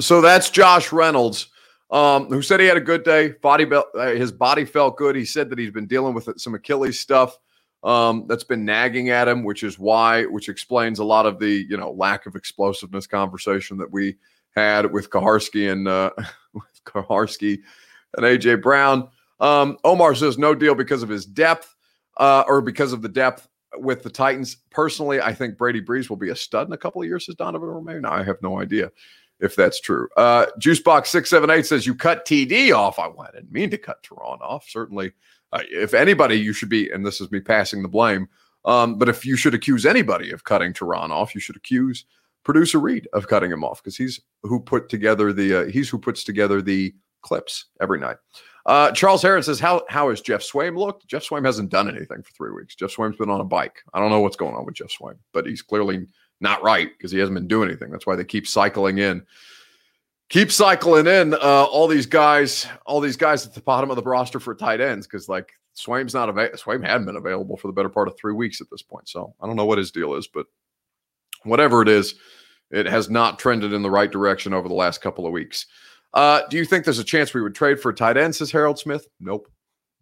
So 0.00 0.22
that's 0.22 0.48
Josh 0.48 0.92
Reynolds, 0.92 1.48
um, 1.90 2.28
who 2.28 2.40
said 2.40 2.58
he 2.58 2.66
had 2.66 2.78
a 2.78 2.80
good 2.80 3.04
day. 3.04 3.34
Body, 3.42 3.66
uh, 3.70 4.06
his 4.12 4.32
body 4.32 4.64
felt 4.64 4.96
good. 4.96 5.14
He 5.14 5.26
said 5.26 5.50
that 5.50 5.58
he's 5.58 5.70
been 5.70 5.86
dealing 5.86 6.14
with 6.14 6.28
some 6.38 6.54
Achilles 6.54 6.98
stuff 6.98 7.36
um, 7.82 8.24
that's 8.26 8.44
been 8.44 8.64
nagging 8.64 9.10
at 9.10 9.28
him, 9.28 9.44
which 9.44 9.62
is 9.62 9.78
why, 9.78 10.24
which 10.24 10.48
explains 10.48 11.00
a 11.00 11.04
lot 11.04 11.26
of 11.26 11.38
the 11.38 11.66
you 11.68 11.76
know 11.76 11.90
lack 11.90 12.24
of 12.24 12.34
explosiveness 12.34 13.06
conversation 13.06 13.76
that 13.76 13.92
we 13.92 14.16
had 14.56 14.90
with 14.90 15.10
Kuharsky 15.10 15.70
and 15.70 15.86
uh, 15.86 16.10
with 16.54 16.84
Kuharsky 16.84 17.60
and 18.16 18.26
AJ 18.26 18.62
Brown. 18.62 19.08
Um, 19.40 19.78
Omar 19.84 20.14
says 20.14 20.38
no 20.38 20.54
deal 20.54 20.74
because 20.74 21.02
of 21.02 21.08
his 21.08 21.24
depth 21.24 21.74
uh, 22.18 22.44
or 22.46 22.60
because 22.60 22.92
of 22.92 23.02
the 23.02 23.08
depth 23.08 23.48
with 23.76 24.02
the 24.02 24.10
Titans. 24.10 24.56
Personally, 24.70 25.20
I 25.20 25.32
think 25.32 25.56
Brady 25.56 25.80
Breeze 25.80 26.10
will 26.10 26.16
be 26.16 26.30
a 26.30 26.36
stud 26.36 26.66
in 26.66 26.72
a 26.72 26.78
couple 26.78 27.00
of 27.00 27.08
years, 27.08 27.26
says 27.26 27.36
Donovan 27.36 27.68
Romaine. 27.68 28.02
Now, 28.02 28.12
I 28.12 28.22
have 28.22 28.42
no 28.42 28.60
idea 28.60 28.90
if 29.40 29.56
that's 29.56 29.80
true. 29.80 30.08
Uh, 30.16 30.46
Juicebox678 30.58 31.66
says 31.66 31.86
you 31.86 31.94
cut 31.94 32.26
TD 32.26 32.74
off. 32.76 32.98
I, 32.98 33.06
I 33.06 33.30
didn't 33.32 33.52
mean 33.52 33.70
to 33.70 33.78
cut 33.78 34.02
Turron 34.02 34.40
off. 34.40 34.66
Certainly, 34.68 35.12
uh, 35.52 35.62
if 35.70 35.94
anybody, 35.94 36.36
you 36.36 36.52
should 36.52 36.68
be, 36.68 36.90
and 36.90 37.04
this 37.04 37.20
is 37.20 37.30
me 37.30 37.40
passing 37.40 37.82
the 37.82 37.88
blame. 37.88 38.28
Um, 38.64 38.98
but 38.98 39.08
if 39.08 39.24
you 39.24 39.36
should 39.36 39.54
accuse 39.54 39.86
anybody 39.86 40.30
of 40.32 40.44
cutting 40.44 40.74
Turron 40.74 41.10
off, 41.10 41.34
you 41.34 41.40
should 41.40 41.56
accuse 41.56 42.04
producer 42.52 42.80
Reed 42.80 43.06
of 43.12 43.28
cutting 43.28 43.52
him 43.52 43.62
off 43.62 43.80
because 43.80 43.96
he's 43.96 44.20
who 44.42 44.58
put 44.58 44.88
together 44.88 45.32
the 45.32 45.54
uh, 45.54 45.64
he's 45.66 45.88
who 45.88 45.98
puts 45.98 46.24
together 46.24 46.60
the 46.60 46.92
clips 47.22 47.66
every 47.80 48.00
night. 48.00 48.16
Uh, 48.66 48.90
Charles 48.90 49.22
Harris 49.22 49.46
says, 49.46 49.60
"How 49.60 49.82
how 49.88 50.10
has 50.10 50.20
Geoff 50.20 50.40
Swaim 50.40 50.76
looked? 50.76 51.06
Geoff 51.06 51.22
Swaim 51.22 51.46
hasn't 51.46 51.70
done 51.70 51.88
anything 51.88 52.22
for 52.24 52.32
three 52.32 52.50
weeks. 52.50 52.74
Geoff 52.74 52.90
Swaim's 52.90 53.16
been 53.16 53.30
on 53.30 53.40
a 53.40 53.44
bike. 53.44 53.84
I 53.94 54.00
don't 54.00 54.10
know 54.10 54.18
what's 54.18 54.36
going 54.36 54.56
on 54.56 54.66
with 54.66 54.74
Geoff 54.74 54.90
Swaim, 54.90 55.14
but 55.32 55.46
he's 55.46 55.62
clearly 55.62 56.08
not 56.40 56.60
right 56.64 56.90
because 56.98 57.12
he 57.12 57.20
hasn't 57.20 57.36
been 57.36 57.46
doing 57.46 57.68
anything. 57.68 57.92
That's 57.92 58.06
why 58.06 58.16
they 58.16 58.24
keep 58.24 58.48
cycling 58.48 58.98
in, 58.98 59.24
keep 60.28 60.50
cycling 60.50 61.06
in 61.06 61.34
uh, 61.34 61.38
all 61.70 61.86
these 61.86 62.06
guys, 62.06 62.66
all 62.84 63.00
these 63.00 63.16
guys 63.16 63.46
at 63.46 63.54
the 63.54 63.60
bottom 63.60 63.90
of 63.90 63.96
the 63.96 64.02
roster 64.02 64.40
for 64.40 64.56
tight 64.56 64.80
ends 64.80 65.06
because 65.06 65.28
like 65.28 65.52
Swaim's 65.76 66.14
not 66.14 66.28
available. 66.28 66.58
Swaim 66.58 66.84
hadn't 66.84 67.06
been 67.06 67.16
available 67.16 67.56
for 67.56 67.68
the 67.68 67.74
better 67.74 67.88
part 67.88 68.08
of 68.08 68.16
three 68.16 68.32
weeks 68.32 68.60
at 68.60 68.68
this 68.72 68.82
point. 68.82 69.08
So 69.08 69.34
I 69.40 69.46
don't 69.46 69.56
know 69.56 69.66
what 69.66 69.78
his 69.78 69.92
deal 69.92 70.14
is, 70.14 70.26
but 70.26 70.46
whatever 71.44 71.82
it 71.82 71.88
is, 71.88 72.14
it 72.70 72.86
has 72.86 73.10
not 73.10 73.38
trended 73.38 73.72
in 73.72 73.82
the 73.82 73.90
right 73.90 74.10
direction 74.10 74.52
over 74.52 74.68
the 74.68 74.74
last 74.74 75.00
couple 75.00 75.26
of 75.26 75.32
weeks." 75.32 75.66
Uh, 76.12 76.42
do 76.50 76.56
you 76.56 76.64
think 76.64 76.84
there's 76.84 76.98
a 76.98 77.04
chance 77.04 77.32
we 77.32 77.42
would 77.42 77.54
trade 77.54 77.80
for 77.80 77.90
a 77.90 77.94
tight 77.94 78.16
end? 78.16 78.34
Says 78.34 78.50
Harold 78.50 78.78
Smith. 78.78 79.06
Nope. 79.20 79.48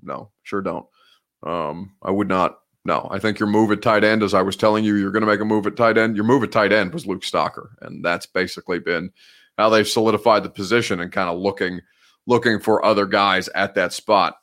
No, 0.02 0.30
sure 0.42 0.62
don't. 0.62 0.86
Um, 1.42 1.92
I 2.02 2.10
would 2.10 2.28
not. 2.28 2.58
No, 2.84 3.06
I 3.10 3.18
think 3.18 3.38
your 3.38 3.48
move 3.48 3.70
at 3.70 3.82
tight 3.82 4.04
end, 4.04 4.22
as 4.22 4.32
I 4.32 4.40
was 4.40 4.56
telling 4.56 4.84
you, 4.84 4.94
you're 4.94 5.10
going 5.10 5.22
to 5.22 5.26
make 5.26 5.40
a 5.40 5.44
move 5.44 5.66
at 5.66 5.76
tight 5.76 5.98
end. 5.98 6.16
Your 6.16 6.24
move 6.24 6.42
at 6.42 6.52
tight 6.52 6.72
end 6.72 6.94
was 6.94 7.06
Luke 7.06 7.22
Stocker, 7.22 7.68
and 7.82 8.02
that's 8.02 8.24
basically 8.24 8.78
been 8.78 9.10
how 9.58 9.68
they've 9.68 9.88
solidified 9.88 10.42
the 10.42 10.50
position 10.50 11.00
and 11.00 11.12
kind 11.12 11.28
of 11.28 11.38
looking 11.38 11.80
looking 12.26 12.60
for 12.60 12.84
other 12.84 13.06
guys 13.06 13.48
at 13.48 13.74
that 13.74 13.92
spot. 13.92 14.36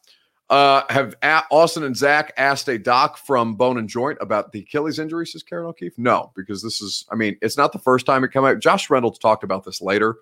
Uh, 0.50 0.84
have 0.90 1.16
Austin 1.50 1.84
and 1.84 1.98
Zach 1.98 2.32
asked 2.38 2.68
a 2.68 2.78
doc 2.78 3.18
from 3.18 3.56
Bone 3.56 3.80
and 3.80 3.90
Joint 3.90 4.20
about 4.22 4.52
the 4.52 4.60
Achilles 4.60 5.00
injury? 5.00 5.26
Says 5.26 5.42
Karen 5.42 5.66
O'Keefe. 5.66 5.98
No, 5.98 6.32
because 6.36 6.62
this 6.62 6.82
is, 6.82 7.06
I 7.12 7.16
mean, 7.16 7.36
it's 7.42 7.58
not 7.58 7.72
the 7.72 7.80
first 7.80 8.06
time 8.06 8.24
it 8.24 8.30
come 8.30 8.46
out. 8.46 8.60
Josh 8.60 8.90
Reynolds 8.90 9.18
talked 9.18 9.44
about 9.44 9.64
this 9.64 9.82
later 9.82 10.18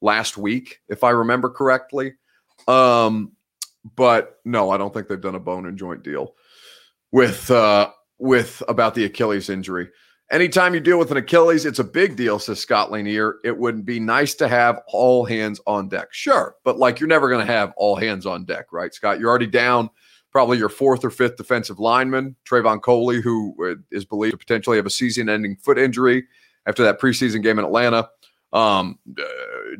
last 0.00 0.38
week, 0.38 0.80
if 0.88 1.04
I 1.04 1.10
remember 1.10 1.50
correctly. 1.50 2.14
Um, 2.66 3.32
but 3.96 4.40
no, 4.44 4.70
I 4.70 4.78
don't 4.78 4.92
think 4.94 5.08
they've 5.08 5.20
done 5.20 5.34
a 5.34 5.40
bone 5.40 5.66
and 5.66 5.78
joint 5.78 6.02
deal 6.02 6.34
with 7.12 7.50
uh, 7.50 7.90
with 8.18 8.62
about 8.68 8.94
the 8.94 9.04
Achilles 9.04 9.50
injury. 9.50 9.88
Anytime 10.30 10.74
you 10.74 10.80
deal 10.80 10.98
with 10.98 11.12
an 11.12 11.18
Achilles, 11.18 11.64
it's 11.64 11.78
a 11.78 11.84
big 11.84 12.16
deal, 12.16 12.40
says 12.40 12.58
Scott 12.58 12.90
Lanier. 12.90 13.36
It 13.44 13.56
would 13.56 13.86
be 13.86 14.00
nice 14.00 14.34
to 14.34 14.48
have 14.48 14.80
all 14.88 15.24
hands 15.24 15.60
on 15.66 15.88
deck. 15.88 16.08
Sure, 16.10 16.56
but 16.64 16.78
like 16.78 16.98
you're 16.98 17.08
never 17.08 17.28
going 17.28 17.46
to 17.46 17.52
have 17.52 17.72
all 17.76 17.94
hands 17.94 18.26
on 18.26 18.44
deck, 18.44 18.72
right, 18.72 18.92
Scott? 18.92 19.20
You're 19.20 19.30
already 19.30 19.46
down 19.46 19.88
probably 20.32 20.58
your 20.58 20.68
fourth 20.68 21.04
or 21.04 21.10
fifth 21.10 21.36
defensive 21.36 21.78
lineman, 21.78 22.36
Trevon 22.44 22.82
Coley, 22.82 23.22
who 23.22 23.54
uh, 23.64 24.00
believed 24.10 24.32
to 24.32 24.36
potentially 24.36 24.76
have 24.76 24.84
a 24.84 24.90
season 24.90 25.28
ending 25.28 25.56
foot 25.56 25.78
injury 25.78 26.24
after 26.66 26.82
that 26.82 27.00
preseason 27.00 27.42
game 27.42 27.58
in 27.58 27.64
Atlanta. 27.64 28.10
Um, 28.52 28.98
uh, 29.18 29.22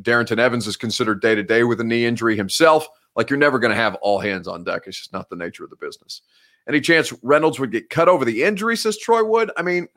Darrynton 0.00 0.38
Evans 0.38 0.66
is 0.66 0.76
considered 0.76 1.20
day 1.20 1.34
to 1.34 1.42
day 1.42 1.64
with 1.64 1.80
a 1.80 1.84
knee 1.84 2.06
injury 2.06 2.36
himself. 2.36 2.88
Like 3.16 3.30
you're 3.30 3.38
never 3.38 3.58
going 3.58 3.70
to 3.72 3.76
have 3.76 3.96
all 3.96 4.18
hands 4.18 4.46
on 4.46 4.64
deck. 4.64 4.84
It's 4.86 4.96
just 4.96 5.12
not 5.12 5.28
the 5.28 5.36
nature 5.36 5.64
of 5.64 5.70
the 5.70 5.76
business. 5.76 6.22
Any 6.68 6.80
chance 6.80 7.12
Reynolds 7.22 7.60
would 7.60 7.70
get 7.72 7.90
cut 7.90 8.08
over 8.08 8.24
the 8.24 8.42
injury, 8.42 8.76
says 8.76 8.96
Troy 8.96 9.24
Wood? 9.24 9.50
I 9.56 9.62
mean, 9.62 9.88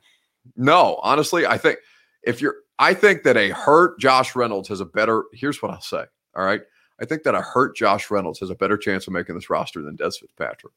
no, 0.56 0.98
honestly, 1.02 1.46
I 1.46 1.58
think 1.58 1.78
if 2.22 2.40
you're, 2.40 2.56
I 2.78 2.94
think 2.94 3.22
that 3.24 3.36
a 3.36 3.50
hurt 3.50 3.98
Josh 3.98 4.34
Reynolds 4.34 4.68
has 4.68 4.80
a 4.80 4.86
better, 4.86 5.24
here's 5.32 5.62
what 5.62 5.70
I'll 5.70 5.80
say. 5.80 6.04
All 6.34 6.44
right. 6.44 6.62
I 7.00 7.04
think 7.04 7.22
that 7.22 7.34
a 7.34 7.40
hurt 7.40 7.76
Josh 7.76 8.10
Reynolds 8.10 8.40
has 8.40 8.50
a 8.50 8.54
better 8.54 8.76
chance 8.76 9.06
of 9.06 9.12
making 9.12 9.34
this 9.34 9.50
roster 9.50 9.82
than 9.82 9.96
Dez 9.96 10.18
Fitzpatrick. 10.18 10.74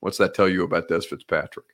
What's 0.00 0.18
that 0.18 0.34
tell 0.34 0.48
you 0.48 0.64
about 0.64 0.88
Dez 0.88 1.04
Fitzpatrick? 1.04 1.66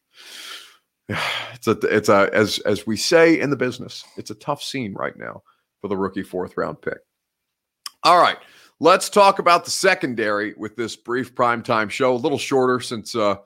It's 1.52 1.66
a, 1.66 1.72
it's 1.94 2.09
a, 2.09 2.30
as, 2.33 2.59
as 2.61 2.87
we 2.87 2.96
say 2.96 3.38
in 3.38 3.50
the 3.50 3.56
business, 3.56 4.02
it's 4.16 4.30
a 4.30 4.35
tough 4.37 4.62
scene 4.62 4.94
right 4.94 5.14
now 5.14 5.42
for 5.80 5.88
the 5.88 5.96
rookie 5.96 6.22
fourth 6.22 6.56
round 6.56 6.80
pick. 6.80 7.00
All 8.02 8.18
right, 8.18 8.38
let's 8.78 9.11
talk 9.11 9.40
about 9.40 9.66
the 9.66 9.70
secondary 9.70 10.54
with 10.56 10.76
this 10.76 10.96
brief 10.96 11.35
primetime 11.35 11.90
show. 11.90 12.14
A 12.14 12.16
little 12.16 12.38
shorter 12.38 12.80
since 12.80 13.14
uh, 13.14 13.37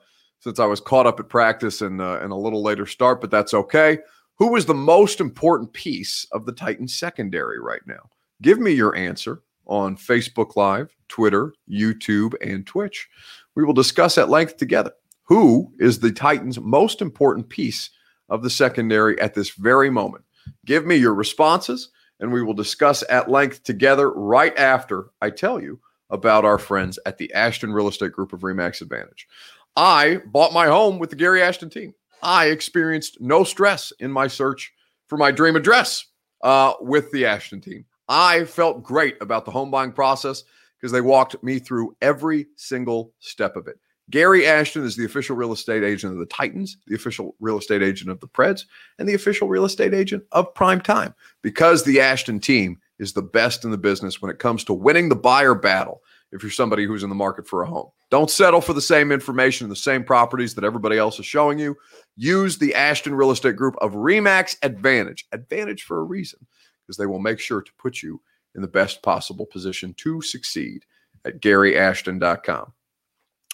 since 0.45 0.59
I 0.59 0.65
was 0.67 0.79
caught 0.79 1.07
up 1.07 1.19
at 1.19 1.27
practice 1.27 1.81
and 1.81 1.99
uh, 1.99 2.19
and 2.21 2.31
a 2.31 2.35
little 2.35 2.61
later 2.61 2.85
start, 2.85 3.19
but 3.19 3.31
that's 3.31 3.55
okay. 3.55 3.97
Who 4.37 4.55
is 4.55 4.67
the 4.67 4.75
most 4.75 5.19
important 5.19 5.73
piece 5.73 6.27
of 6.31 6.45
the 6.45 6.51
Titans 6.51 6.93
secondary 6.93 7.59
right 7.59 7.81
now? 7.87 8.11
Give 8.43 8.59
me 8.59 8.71
your 8.71 8.95
answer 8.95 9.41
on 9.65 9.97
Facebook 9.97 10.55
Live, 10.55 10.95
Twitter, 11.07 11.55
YouTube, 11.67 12.35
and 12.45 12.67
Twitch. 12.67 13.09
We 13.55 13.63
will 13.63 13.73
discuss 13.73 14.19
at 14.19 14.29
length 14.29 14.57
together. 14.57 14.91
Who 15.23 15.73
is 15.79 15.99
the 15.99 16.11
Titans' 16.11 16.59
most 16.59 17.01
important 17.01 17.49
piece 17.49 17.89
of 18.29 18.43
the 18.43 18.49
secondary 18.51 19.19
at 19.19 19.33
this 19.33 19.49
very 19.49 19.89
moment? 19.89 20.25
Give 20.63 20.85
me 20.85 20.95
your 20.95 21.15
responses 21.15 21.89
and 22.19 22.31
we 22.31 22.43
will 22.43 22.53
discuss 22.53 23.03
at 23.09 23.31
length 23.31 23.63
together 23.63 24.11
right 24.11 24.55
after 24.59 25.07
I 25.21 25.31
tell 25.31 25.59
you 25.59 25.79
about 26.11 26.45
our 26.45 26.59
friends 26.59 26.99
at 27.07 27.17
the 27.17 27.33
Ashton 27.33 27.73
Real 27.73 27.87
Estate 27.87 28.11
Group 28.11 28.31
of 28.31 28.41
Remax 28.41 28.81
Advantage. 28.81 29.27
I 29.75 30.21
bought 30.27 30.53
my 30.53 30.67
home 30.67 30.99
with 30.99 31.09
the 31.09 31.15
Gary 31.15 31.41
Ashton 31.41 31.69
team. 31.69 31.93
I 32.21 32.47
experienced 32.47 33.19
no 33.19 33.43
stress 33.43 33.91
in 33.99 34.11
my 34.11 34.27
search 34.27 34.73
for 35.07 35.17
my 35.17 35.31
dream 35.31 35.55
address 35.55 36.05
uh, 36.43 36.73
with 36.79 37.11
the 37.11 37.25
Ashton 37.25 37.61
team. 37.61 37.85
I 38.07 38.45
felt 38.45 38.83
great 38.83 39.17
about 39.21 39.45
the 39.45 39.51
home 39.51 39.71
buying 39.71 39.91
process 39.91 40.43
because 40.79 40.91
they 40.91 41.01
walked 41.01 41.41
me 41.43 41.59
through 41.59 41.95
every 42.01 42.47
single 42.55 43.13
step 43.19 43.55
of 43.55 43.67
it. 43.67 43.77
Gary 44.11 44.45
Ashton 44.45 44.85
is 44.85 44.95
the 44.95 45.05
official 45.05 45.35
real 45.35 45.51
estate 45.51 45.83
agent 45.83 46.13
of 46.13 46.19
the 46.19 46.27
Titans, 46.27 46.77
the 46.85 46.95
official 46.95 47.35
real 47.39 47.57
estate 47.57 47.81
agent 47.81 48.11
of 48.11 48.19
the 48.19 48.27
Preds, 48.27 48.61
and 48.99 49.09
the 49.09 49.15
official 49.15 49.47
real 49.47 49.65
estate 49.65 49.95
agent 49.95 50.23
of 50.31 50.53
Prime 50.53 50.79
Time 50.79 51.15
because 51.41 51.83
the 51.83 51.99
Ashton 51.99 52.39
team 52.39 52.77
is 52.99 53.13
the 53.13 53.23
best 53.23 53.65
in 53.65 53.71
the 53.71 53.77
business 53.77 54.21
when 54.21 54.29
it 54.29 54.37
comes 54.37 54.63
to 54.65 54.73
winning 54.73 55.09
the 55.09 55.15
buyer 55.15 55.55
battle. 55.55 56.01
If 56.31 56.43
you're 56.43 56.51
somebody 56.51 56.85
who's 56.85 57.03
in 57.03 57.09
the 57.09 57.15
market 57.15 57.47
for 57.47 57.63
a 57.63 57.67
home, 57.67 57.89
don't 58.15 58.31
settle 58.31 58.61
for 58.61 58.71
the 58.71 58.79
same 58.79 59.11
information 59.11 59.65
and 59.65 59.71
the 59.71 59.75
same 59.75 60.01
properties 60.01 60.55
that 60.55 60.63
everybody 60.63 60.97
else 60.97 61.19
is 61.19 61.25
showing 61.25 61.59
you. 61.59 61.75
Use 62.15 62.57
the 62.57 62.73
Ashton 62.73 63.13
Real 63.13 63.31
Estate 63.31 63.57
Group 63.57 63.75
of 63.81 63.91
Remax 63.91 64.55
Advantage. 64.63 65.25
Advantage 65.33 65.83
for 65.83 65.99
a 65.99 66.03
reason 66.03 66.39
because 66.81 66.95
they 66.95 67.07
will 67.07 67.19
make 67.19 67.41
sure 67.41 67.61
to 67.61 67.71
put 67.77 68.01
you 68.01 68.21
in 68.55 68.61
the 68.61 68.69
best 68.69 69.03
possible 69.03 69.45
position 69.45 69.93
to 69.97 70.21
succeed 70.21 70.85
at 71.25 71.41
GaryAshton.com. 71.41 72.71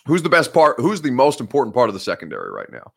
Who's 0.06 0.22
the 0.22 0.30
best 0.30 0.54
part? 0.54 0.80
Who's 0.80 1.02
the 1.02 1.10
most 1.10 1.40
important 1.40 1.74
part 1.74 1.90
of 1.90 1.96
the 1.96 2.00
secondary 2.00 2.52
right 2.52 2.72
now? 2.72 2.94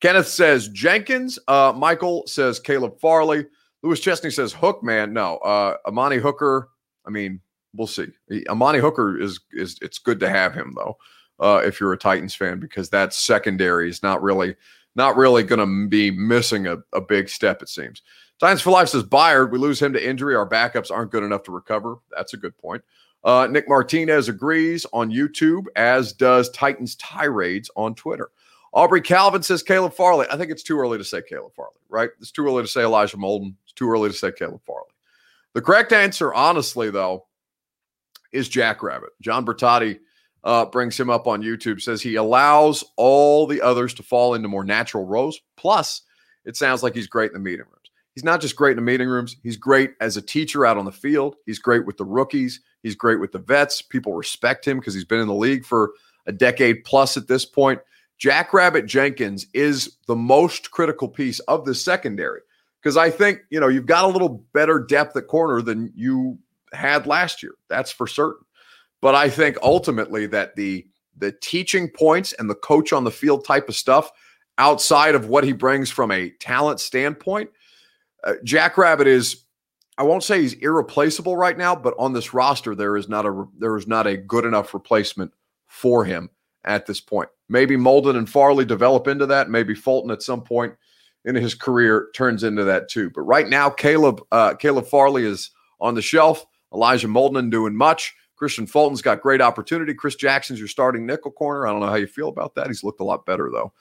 Kenneth 0.00 0.26
says 0.26 0.66
Jenkins. 0.66 1.38
Uh, 1.46 1.72
Michael 1.76 2.24
says 2.26 2.58
Caleb 2.58 2.98
Farley. 2.98 3.46
Lewis 3.84 4.00
Chesney 4.00 4.30
says 4.30 4.52
Hook, 4.52 4.82
man. 4.82 5.12
No, 5.12 5.36
uh, 5.36 5.76
Amani 5.86 6.16
Hooker. 6.16 6.70
I 7.06 7.10
mean, 7.10 7.38
we'll 7.74 7.86
see. 7.86 8.08
Amani 8.48 8.78
Hooker 8.78 9.20
is 9.20 9.40
is 9.52 9.78
it's 9.82 9.98
good 9.98 10.20
to 10.20 10.28
have 10.28 10.54
him 10.54 10.74
though. 10.76 10.96
Uh, 11.40 11.60
if 11.64 11.80
you're 11.80 11.92
a 11.92 11.98
Titans 11.98 12.34
fan, 12.34 12.60
because 12.60 12.90
that 12.90 13.12
secondary 13.12 13.88
is 13.90 14.02
not 14.02 14.22
really 14.22 14.54
not 14.94 15.16
really 15.16 15.42
going 15.42 15.58
to 15.58 15.88
be 15.88 16.10
missing 16.10 16.66
a, 16.66 16.76
a 16.92 17.00
big 17.00 17.28
step. 17.28 17.62
It 17.62 17.68
seems. 17.68 18.02
Titans 18.40 18.62
for 18.62 18.70
life 18.70 18.88
says 18.88 19.04
Byard. 19.04 19.50
We 19.50 19.58
lose 19.58 19.80
him 19.80 19.92
to 19.92 20.08
injury. 20.08 20.34
Our 20.34 20.48
backups 20.48 20.90
aren't 20.90 21.10
good 21.10 21.22
enough 21.22 21.42
to 21.44 21.52
recover. 21.52 21.96
That's 22.16 22.34
a 22.34 22.36
good 22.36 22.56
point. 22.58 22.82
Uh, 23.24 23.48
Nick 23.50 23.68
Martinez 23.68 24.28
agrees 24.28 24.84
on 24.92 25.10
YouTube, 25.10 25.64
as 25.76 26.12
does 26.12 26.50
Titans 26.50 26.94
Tirades 26.96 27.70
on 27.74 27.94
Twitter. 27.94 28.30
Aubrey 28.72 29.00
Calvin 29.00 29.42
says 29.42 29.62
Caleb 29.62 29.94
Farley. 29.94 30.26
I 30.30 30.36
think 30.36 30.50
it's 30.50 30.62
too 30.62 30.78
early 30.78 30.98
to 30.98 31.04
say 31.04 31.22
Caleb 31.26 31.54
Farley, 31.54 31.78
right? 31.88 32.10
It's 32.20 32.32
too 32.32 32.44
early 32.44 32.62
to 32.62 32.68
say 32.68 32.82
Elijah 32.82 33.16
Molden. 33.16 33.54
It's 33.64 33.72
too 33.72 33.88
early 33.88 34.10
to 34.10 34.14
say 34.14 34.32
Caleb 34.32 34.62
Farley. 34.66 34.90
The 35.54 35.62
correct 35.62 35.92
answer, 35.92 36.34
honestly, 36.34 36.90
though, 36.90 37.26
is 38.34 38.48
Jackrabbit. 38.48 39.10
John 39.22 39.46
Bertotti 39.46 39.98
uh, 40.42 40.66
brings 40.66 40.98
him 40.98 41.08
up 41.08 41.26
on 41.26 41.42
YouTube, 41.42 41.80
says 41.80 42.02
he 42.02 42.16
allows 42.16 42.84
all 42.96 43.46
the 43.46 43.62
others 43.62 43.94
to 43.94 44.02
fall 44.02 44.34
into 44.34 44.48
more 44.48 44.64
natural 44.64 45.06
roles. 45.06 45.40
Plus, 45.56 46.02
it 46.44 46.56
sounds 46.56 46.82
like 46.82 46.94
he's 46.94 47.06
great 47.06 47.30
in 47.30 47.34
the 47.34 47.40
meeting 47.40 47.64
rooms. 47.64 47.90
he's 48.14 48.24
not 48.24 48.40
just 48.40 48.56
great 48.56 48.72
in 48.72 48.76
the 48.76 48.82
meeting 48.82 49.08
rooms, 49.08 49.36
he's 49.42 49.56
great 49.56 49.92
as 50.00 50.16
a 50.16 50.22
teacher 50.22 50.66
out 50.66 50.76
on 50.76 50.84
the 50.84 50.92
field. 50.92 51.36
He's 51.46 51.58
great 51.58 51.86
with 51.86 51.96
the 51.96 52.04
rookies, 52.04 52.60
he's 52.82 52.94
great 52.94 53.20
with 53.20 53.32
the 53.32 53.38
vets. 53.38 53.80
People 53.80 54.12
respect 54.12 54.66
him 54.66 54.78
because 54.78 54.94
he's 54.94 55.04
been 55.04 55.20
in 55.20 55.28
the 55.28 55.34
league 55.34 55.64
for 55.64 55.92
a 56.26 56.32
decade 56.32 56.84
plus 56.84 57.16
at 57.16 57.28
this 57.28 57.44
point. 57.46 57.80
Jackrabbit 58.18 58.86
Jenkins 58.86 59.46
is 59.54 59.96
the 60.06 60.14
most 60.14 60.70
critical 60.70 61.08
piece 61.08 61.40
of 61.40 61.64
the 61.64 61.74
secondary 61.74 62.40
because 62.80 62.96
I 62.96 63.10
think, 63.10 63.40
you 63.50 63.58
know, 63.58 63.68
you've 63.68 63.86
got 63.86 64.04
a 64.04 64.08
little 64.08 64.44
better 64.52 64.78
depth 64.78 65.16
at 65.16 65.26
corner 65.26 65.62
than 65.62 65.92
you 65.96 66.38
had 66.74 67.06
last 67.06 67.42
year. 67.42 67.54
That's 67.68 67.90
for 67.90 68.06
certain. 68.06 68.44
But 69.00 69.14
I 69.14 69.28
think 69.28 69.56
ultimately 69.62 70.26
that 70.26 70.56
the 70.56 70.86
the 71.16 71.32
teaching 71.42 71.88
points 71.88 72.32
and 72.34 72.50
the 72.50 72.54
coach 72.56 72.92
on 72.92 73.04
the 73.04 73.10
field 73.10 73.44
type 73.44 73.68
of 73.68 73.76
stuff 73.76 74.10
outside 74.58 75.14
of 75.14 75.28
what 75.28 75.44
he 75.44 75.52
brings 75.52 75.90
from 75.90 76.10
a 76.10 76.30
talent 76.40 76.80
standpoint, 76.80 77.50
uh, 78.24 78.34
Jackrabbit 78.44 79.06
is 79.06 79.44
I 79.96 80.02
won't 80.02 80.24
say 80.24 80.40
he's 80.40 80.54
irreplaceable 80.54 81.36
right 81.36 81.56
now, 81.56 81.76
but 81.76 81.94
on 81.98 82.12
this 82.12 82.34
roster 82.34 82.74
there 82.74 82.96
is 82.96 83.08
not 83.08 83.26
a 83.26 83.46
there 83.58 83.76
is 83.76 83.86
not 83.86 84.06
a 84.06 84.16
good 84.16 84.44
enough 84.44 84.74
replacement 84.74 85.32
for 85.66 86.04
him 86.04 86.30
at 86.64 86.86
this 86.86 87.00
point. 87.00 87.28
Maybe 87.48 87.76
Molden 87.76 88.16
and 88.16 88.28
Farley 88.28 88.64
develop 88.64 89.06
into 89.06 89.26
that. 89.26 89.50
Maybe 89.50 89.74
Fulton 89.74 90.10
at 90.10 90.22
some 90.22 90.42
point 90.42 90.74
in 91.24 91.34
his 91.34 91.54
career 91.54 92.08
turns 92.14 92.42
into 92.42 92.64
that 92.64 92.88
too. 92.88 93.10
But 93.10 93.22
right 93.22 93.48
now, 93.48 93.70
Caleb 93.70 94.22
uh, 94.32 94.54
Caleb 94.54 94.86
Farley 94.86 95.24
is 95.24 95.50
on 95.80 95.94
the 95.94 96.02
shelf. 96.02 96.46
Elijah 96.74 97.08
Molden 97.08 97.50
doing 97.50 97.74
much. 97.76 98.14
Kristian 98.40 98.68
Fulton's 98.68 99.02
got 99.02 99.20
great 99.20 99.40
opportunity. 99.40 99.94
Chris 99.94 100.16
Jackson's 100.16 100.58
your 100.58 100.68
starting 100.68 101.06
nickel 101.06 101.30
corner. 101.30 101.66
I 101.66 101.70
don't 101.70 101.80
know 101.80 101.86
how 101.86 101.94
you 101.94 102.06
feel 102.06 102.28
about 102.28 102.54
that. 102.56 102.66
He's 102.66 102.84
looked 102.84 103.00
a 103.00 103.04
lot 103.04 103.26
better 103.26 103.48
though, 103.50 103.72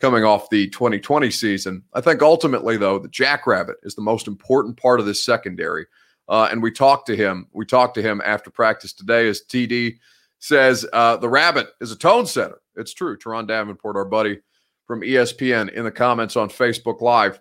coming 0.00 0.24
off 0.24 0.50
the 0.50 0.68
2020 0.70 1.30
season. 1.30 1.84
I 1.92 2.00
think 2.00 2.22
ultimately 2.22 2.76
though, 2.76 2.98
the 2.98 3.08
Jackrabbit 3.08 3.76
is 3.82 3.94
the 3.94 4.02
most 4.02 4.26
important 4.26 4.78
part 4.78 5.00
of 5.00 5.06
this 5.06 5.22
secondary. 5.22 5.86
Uh, 6.28 6.48
and 6.50 6.62
we 6.62 6.70
talked 6.70 7.06
to 7.08 7.16
him. 7.16 7.48
We 7.52 7.66
talked 7.66 7.94
to 7.96 8.02
him 8.02 8.22
after 8.24 8.50
practice 8.50 8.92
today 8.92 9.28
as 9.28 9.42
TD 9.42 9.98
says 10.38 10.86
uh, 10.92 11.16
the 11.18 11.28
rabbit 11.28 11.68
is 11.80 11.92
a 11.92 11.96
tone 11.96 12.26
setter. 12.26 12.60
It's 12.76 12.94
true. 12.94 13.18
Turron 13.18 13.46
Davenport, 13.46 13.96
our 13.96 14.04
buddy 14.04 14.40
from 14.86 15.02
ESPN, 15.02 15.70
in 15.72 15.84
the 15.84 15.90
comments 15.90 16.36
on 16.36 16.48
Facebook 16.48 17.00
Live, 17.00 17.40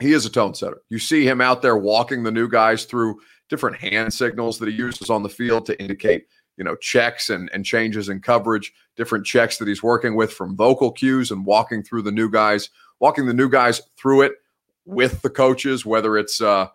he 0.00 0.12
is 0.12 0.24
a 0.24 0.30
tone 0.30 0.54
setter. 0.54 0.80
You 0.88 0.98
see 0.98 1.26
him 1.26 1.40
out 1.40 1.60
there 1.60 1.76
walking 1.76 2.22
the 2.22 2.30
new 2.30 2.48
guys 2.48 2.84
through 2.84 3.20
different 3.48 3.76
hand 3.76 4.12
signals 4.12 4.58
that 4.58 4.68
he 4.68 4.74
uses 4.74 5.10
on 5.10 5.22
the 5.22 5.28
field 5.28 5.66
to 5.66 5.80
indicate, 5.80 6.26
you 6.56 6.64
know, 6.64 6.76
checks 6.76 7.30
and, 7.30 7.50
and 7.52 7.64
changes 7.64 8.08
in 8.08 8.20
coverage, 8.20 8.72
different 8.96 9.24
checks 9.24 9.58
that 9.58 9.68
he's 9.68 9.82
working 9.82 10.14
with 10.14 10.32
from 10.32 10.56
vocal 10.56 10.92
cues 10.92 11.30
and 11.30 11.44
walking 11.44 11.82
through 11.82 12.02
the 12.02 12.12
new 12.12 12.30
guys, 12.30 12.70
walking 13.00 13.26
the 13.26 13.34
new 13.34 13.48
guys 13.48 13.82
through 13.96 14.22
it 14.22 14.32
with 14.84 15.22
the 15.22 15.30
coaches, 15.30 15.84
whether 15.86 16.16
it's 16.16 16.40
uh, 16.40 16.68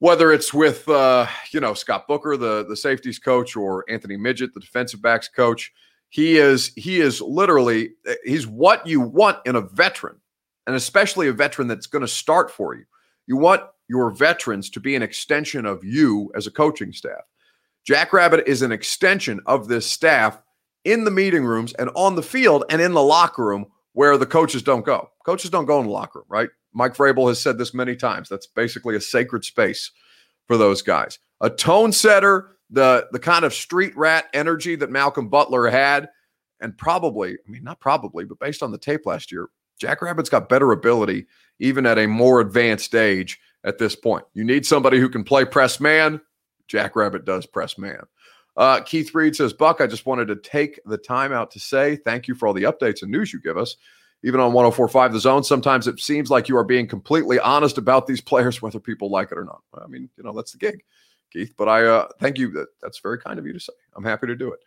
whether 0.00 0.32
it's 0.32 0.52
with 0.52 0.88
uh, 0.88 1.26
you 1.52 1.60
know 1.60 1.74
Scott 1.74 2.06
Booker, 2.08 2.36
the 2.36 2.64
the 2.66 2.76
safeties 2.76 3.18
coach, 3.18 3.56
or 3.56 3.84
Anthony 3.88 4.16
Midget, 4.16 4.52
the 4.52 4.60
defensive 4.60 5.00
backs 5.00 5.28
coach. 5.28 5.72
He 6.08 6.36
is 6.36 6.72
he 6.76 7.00
is 7.00 7.20
literally 7.20 7.90
he's 8.24 8.46
what 8.46 8.86
you 8.86 9.00
want 9.00 9.38
in 9.46 9.56
a 9.56 9.60
veteran, 9.60 10.16
and 10.66 10.76
especially 10.76 11.28
a 11.28 11.32
veteran 11.32 11.68
that's 11.68 11.86
going 11.86 12.02
to 12.02 12.08
start 12.08 12.50
for 12.50 12.74
you. 12.74 12.84
You 13.26 13.36
want 13.36 13.62
your 13.88 14.10
veterans 14.10 14.70
to 14.70 14.80
be 14.80 14.94
an 14.94 15.02
extension 15.02 15.66
of 15.66 15.84
you 15.84 16.30
as 16.34 16.46
a 16.46 16.50
coaching 16.50 16.92
staff. 16.92 17.22
Jackrabbit 17.84 18.46
is 18.46 18.62
an 18.62 18.72
extension 18.72 19.40
of 19.46 19.68
this 19.68 19.86
staff 19.86 20.40
in 20.84 21.04
the 21.04 21.10
meeting 21.10 21.44
rooms 21.44 21.72
and 21.74 21.90
on 21.94 22.14
the 22.14 22.22
field 22.22 22.64
and 22.70 22.80
in 22.80 22.92
the 22.92 23.02
locker 23.02 23.44
room 23.44 23.66
where 23.92 24.16
the 24.16 24.26
coaches 24.26 24.62
don't 24.62 24.84
go. 24.84 25.10
Coaches 25.24 25.50
don't 25.50 25.66
go 25.66 25.78
in 25.80 25.86
the 25.86 25.92
locker 25.92 26.20
room, 26.20 26.26
right? 26.28 26.48
Mike 26.72 26.94
Vrabel 26.94 27.28
has 27.28 27.40
said 27.40 27.58
this 27.58 27.74
many 27.74 27.94
times. 27.94 28.28
That's 28.28 28.46
basically 28.46 28.96
a 28.96 29.00
sacred 29.00 29.44
space 29.44 29.90
for 30.46 30.56
those 30.56 30.82
guys. 30.82 31.18
A 31.40 31.50
tone 31.50 31.92
setter, 31.92 32.56
the 32.70 33.06
the 33.12 33.18
kind 33.18 33.44
of 33.44 33.52
street 33.52 33.96
rat 33.96 34.26
energy 34.32 34.76
that 34.76 34.90
Malcolm 34.90 35.28
Butler 35.28 35.68
had, 35.68 36.08
and 36.60 36.76
probably, 36.78 37.32
I 37.32 37.50
mean, 37.50 37.64
not 37.64 37.80
probably, 37.80 38.24
but 38.24 38.38
based 38.38 38.62
on 38.62 38.70
the 38.70 38.78
tape 38.78 39.04
last 39.04 39.30
year, 39.30 39.48
Jackrabbit's 39.82 40.30
got 40.30 40.48
better 40.48 40.70
ability 40.70 41.26
even 41.58 41.86
at 41.86 41.98
a 41.98 42.06
more 42.06 42.40
advanced 42.40 42.94
age 42.94 43.40
at 43.64 43.78
this 43.78 43.96
point. 43.96 44.24
You 44.32 44.44
need 44.44 44.64
somebody 44.64 44.98
who 44.98 45.08
can 45.08 45.24
play 45.24 45.44
press 45.44 45.80
man. 45.80 46.20
Jackrabbit 46.68 47.24
does 47.24 47.46
press 47.46 47.76
man. 47.76 48.02
Uh, 48.56 48.80
Keith 48.80 49.14
Reed 49.14 49.34
says, 49.34 49.52
Buck, 49.52 49.80
I 49.80 49.86
just 49.88 50.06
wanted 50.06 50.28
to 50.28 50.36
take 50.36 50.78
the 50.86 50.98
time 50.98 51.32
out 51.32 51.50
to 51.50 51.60
say 51.60 51.96
thank 51.96 52.28
you 52.28 52.34
for 52.34 52.46
all 52.46 52.54
the 52.54 52.62
updates 52.62 53.02
and 53.02 53.10
news 53.10 53.32
you 53.32 53.40
give 53.40 53.58
us 53.58 53.76
even 54.24 54.38
on 54.38 54.52
1045 54.52 55.12
the 55.12 55.18
zone 55.18 55.42
sometimes 55.42 55.88
it 55.88 55.98
seems 55.98 56.30
like 56.30 56.48
you 56.48 56.56
are 56.56 56.64
being 56.64 56.86
completely 56.86 57.40
honest 57.40 57.76
about 57.76 58.06
these 58.06 58.20
players 58.20 58.62
whether 58.62 58.78
people 58.78 59.10
like 59.10 59.32
it 59.32 59.38
or 59.38 59.44
not 59.44 59.62
i 59.82 59.86
mean 59.86 60.08
you 60.16 60.22
know 60.22 60.32
that's 60.32 60.52
the 60.52 60.58
gig 60.58 60.84
keith 61.32 61.52
but 61.56 61.68
i 61.68 61.84
uh 61.84 62.06
thank 62.20 62.38
you 62.38 62.50
that, 62.50 62.68
that's 62.80 63.00
very 63.00 63.18
kind 63.18 63.38
of 63.38 63.46
you 63.46 63.52
to 63.52 63.60
say 63.60 63.72
i'm 63.96 64.04
happy 64.04 64.26
to 64.26 64.36
do 64.36 64.52
it 64.52 64.60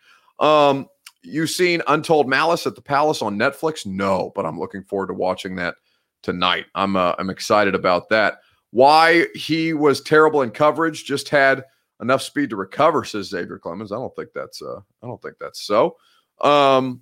um 0.46 0.88
you 1.26 1.48
seen 1.48 1.82
untold 1.88 2.28
malice 2.28 2.66
at 2.68 2.76
the 2.76 2.82
palace 2.82 3.22
on 3.22 3.38
netflix 3.38 3.86
no 3.86 4.32
but 4.36 4.46
i'm 4.46 4.60
looking 4.60 4.84
forward 4.84 5.08
to 5.08 5.14
watching 5.14 5.56
that 5.56 5.76
tonight 6.24 6.66
i'm 6.76 6.96
uh, 6.96 7.14
i'm 7.20 7.30
excited 7.30 7.76
about 7.76 8.10
that 8.10 8.40
why 8.72 9.26
he 9.36 9.74
was 9.74 10.02
terrible 10.02 10.42
in 10.42 10.52
coverage 10.52 11.06
just 11.06 11.30
had 11.30 11.64
enough 12.02 12.22
speed 12.22 12.50
to 12.50 12.56
recover 12.56 13.04
says 13.04 13.28
xavier 13.28 13.58
clemens 13.58 13.92
i 13.92 13.96
don't 13.96 14.16
think 14.16 14.30
that's 14.34 14.62
uh 14.62 14.80
i 15.04 15.08
don't 15.08 15.22
think 15.22 15.36
that's 15.40 15.62
so 15.62 15.96
um 16.42 17.02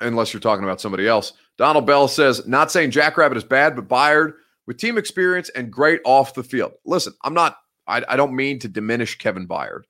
unless 0.00 0.32
you're 0.32 0.40
talking 0.40 0.64
about 0.64 0.80
somebody 0.80 1.06
else. 1.06 1.34
Donald 1.58 1.86
Bell 1.86 2.08
says, 2.08 2.46
not 2.46 2.72
saying 2.72 2.90
Jackrabbit 2.90 3.36
is 3.36 3.44
bad, 3.44 3.76
but 3.76 3.88
Byard 3.88 4.34
with 4.66 4.78
team 4.78 4.98
experience 4.98 5.48
and 5.50 5.70
great 5.70 6.00
off 6.04 6.34
the 6.34 6.42
field. 6.42 6.72
Listen, 6.84 7.12
I'm 7.22 7.34
not, 7.34 7.56
I, 7.86 8.02
I 8.08 8.16
don't 8.16 8.34
mean 8.34 8.58
to 8.60 8.68
diminish 8.68 9.18
Kevin 9.18 9.46
Byard. 9.46 9.82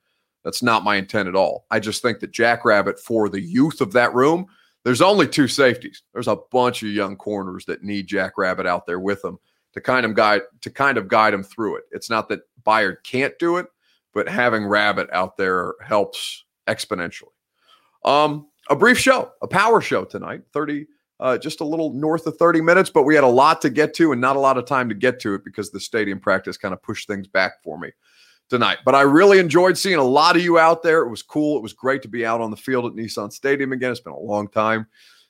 That's 0.44 0.62
not 0.62 0.84
my 0.84 0.96
intent 0.96 1.28
at 1.28 1.36
all. 1.36 1.66
I 1.70 1.80
just 1.80 2.02
think 2.02 2.20
that 2.20 2.32
Jackrabbit, 2.32 2.98
for 2.98 3.28
the 3.28 3.40
youth 3.40 3.80
of 3.80 3.92
that 3.92 4.14
room, 4.14 4.46
there's 4.84 5.02
only 5.02 5.28
two 5.28 5.48
safeties. 5.48 6.02
There's 6.12 6.28
a 6.28 6.38
bunch 6.50 6.82
of 6.82 6.88
young 6.88 7.16
corners 7.16 7.66
that 7.66 7.82
need 7.82 8.06
Jackrabbit 8.06 8.66
out 8.66 8.86
there 8.86 9.00
with 9.00 9.20
them 9.22 9.38
to 9.74 9.80
kind 9.80 10.06
of 10.06 10.14
guide 10.14 10.42
to 10.62 10.70
kind 10.70 10.98
of 10.98 11.08
guide 11.08 11.34
them 11.34 11.42
through 11.42 11.76
it. 11.76 11.84
It's 11.92 12.10
not 12.10 12.28
that 12.30 12.40
Byard 12.64 12.96
can't 13.04 13.38
do 13.38 13.58
it, 13.58 13.66
but 14.14 14.28
having 14.28 14.66
Rabbit 14.66 15.08
out 15.12 15.36
there 15.36 15.74
helps 15.82 16.44
exponentially. 16.66 17.28
Um, 18.04 18.48
a 18.70 18.76
brief 18.76 18.98
show, 18.98 19.32
a 19.42 19.48
power 19.48 19.80
show 19.80 20.04
tonight, 20.04 20.42
30, 20.52 20.86
uh, 21.18 21.36
just 21.36 21.60
a 21.60 21.64
little 21.64 21.92
north 21.92 22.26
of 22.26 22.36
30 22.36 22.62
minutes, 22.62 22.88
but 22.88 23.02
we 23.02 23.14
had 23.14 23.24
a 23.24 23.28
lot 23.28 23.60
to 23.62 23.70
get 23.70 23.92
to 23.94 24.12
and 24.12 24.20
not 24.20 24.36
a 24.36 24.40
lot 24.40 24.56
of 24.56 24.64
time 24.64 24.88
to 24.88 24.94
get 24.94 25.20
to 25.20 25.34
it 25.34 25.44
because 25.44 25.70
the 25.70 25.80
stadium 25.80 26.18
practice 26.18 26.56
kind 26.56 26.72
of 26.72 26.82
pushed 26.82 27.06
things 27.06 27.26
back 27.26 27.62
for 27.62 27.78
me 27.78 27.90
tonight. 28.50 28.78
But 28.84 28.94
I 28.94 29.02
really 29.02 29.38
enjoyed 29.38 29.78
seeing 29.78 29.96
a 29.96 30.04
lot 30.04 30.36
of 30.36 30.42
you 30.42 30.58
out 30.58 30.82
there. 30.82 31.02
It 31.02 31.08
was 31.08 31.22
cool. 31.22 31.56
It 31.56 31.62
was 31.62 31.72
great 31.72 32.02
to 32.02 32.08
be 32.08 32.26
out 32.26 32.40
on 32.40 32.50
the 32.50 32.56
field 32.56 32.84
at 32.84 32.92
Nissan 32.92 33.32
Stadium 33.32 33.72
again. 33.72 33.92
It's 33.92 34.00
been 34.00 34.12
a 34.12 34.18
long 34.18 34.48
time 34.48 34.86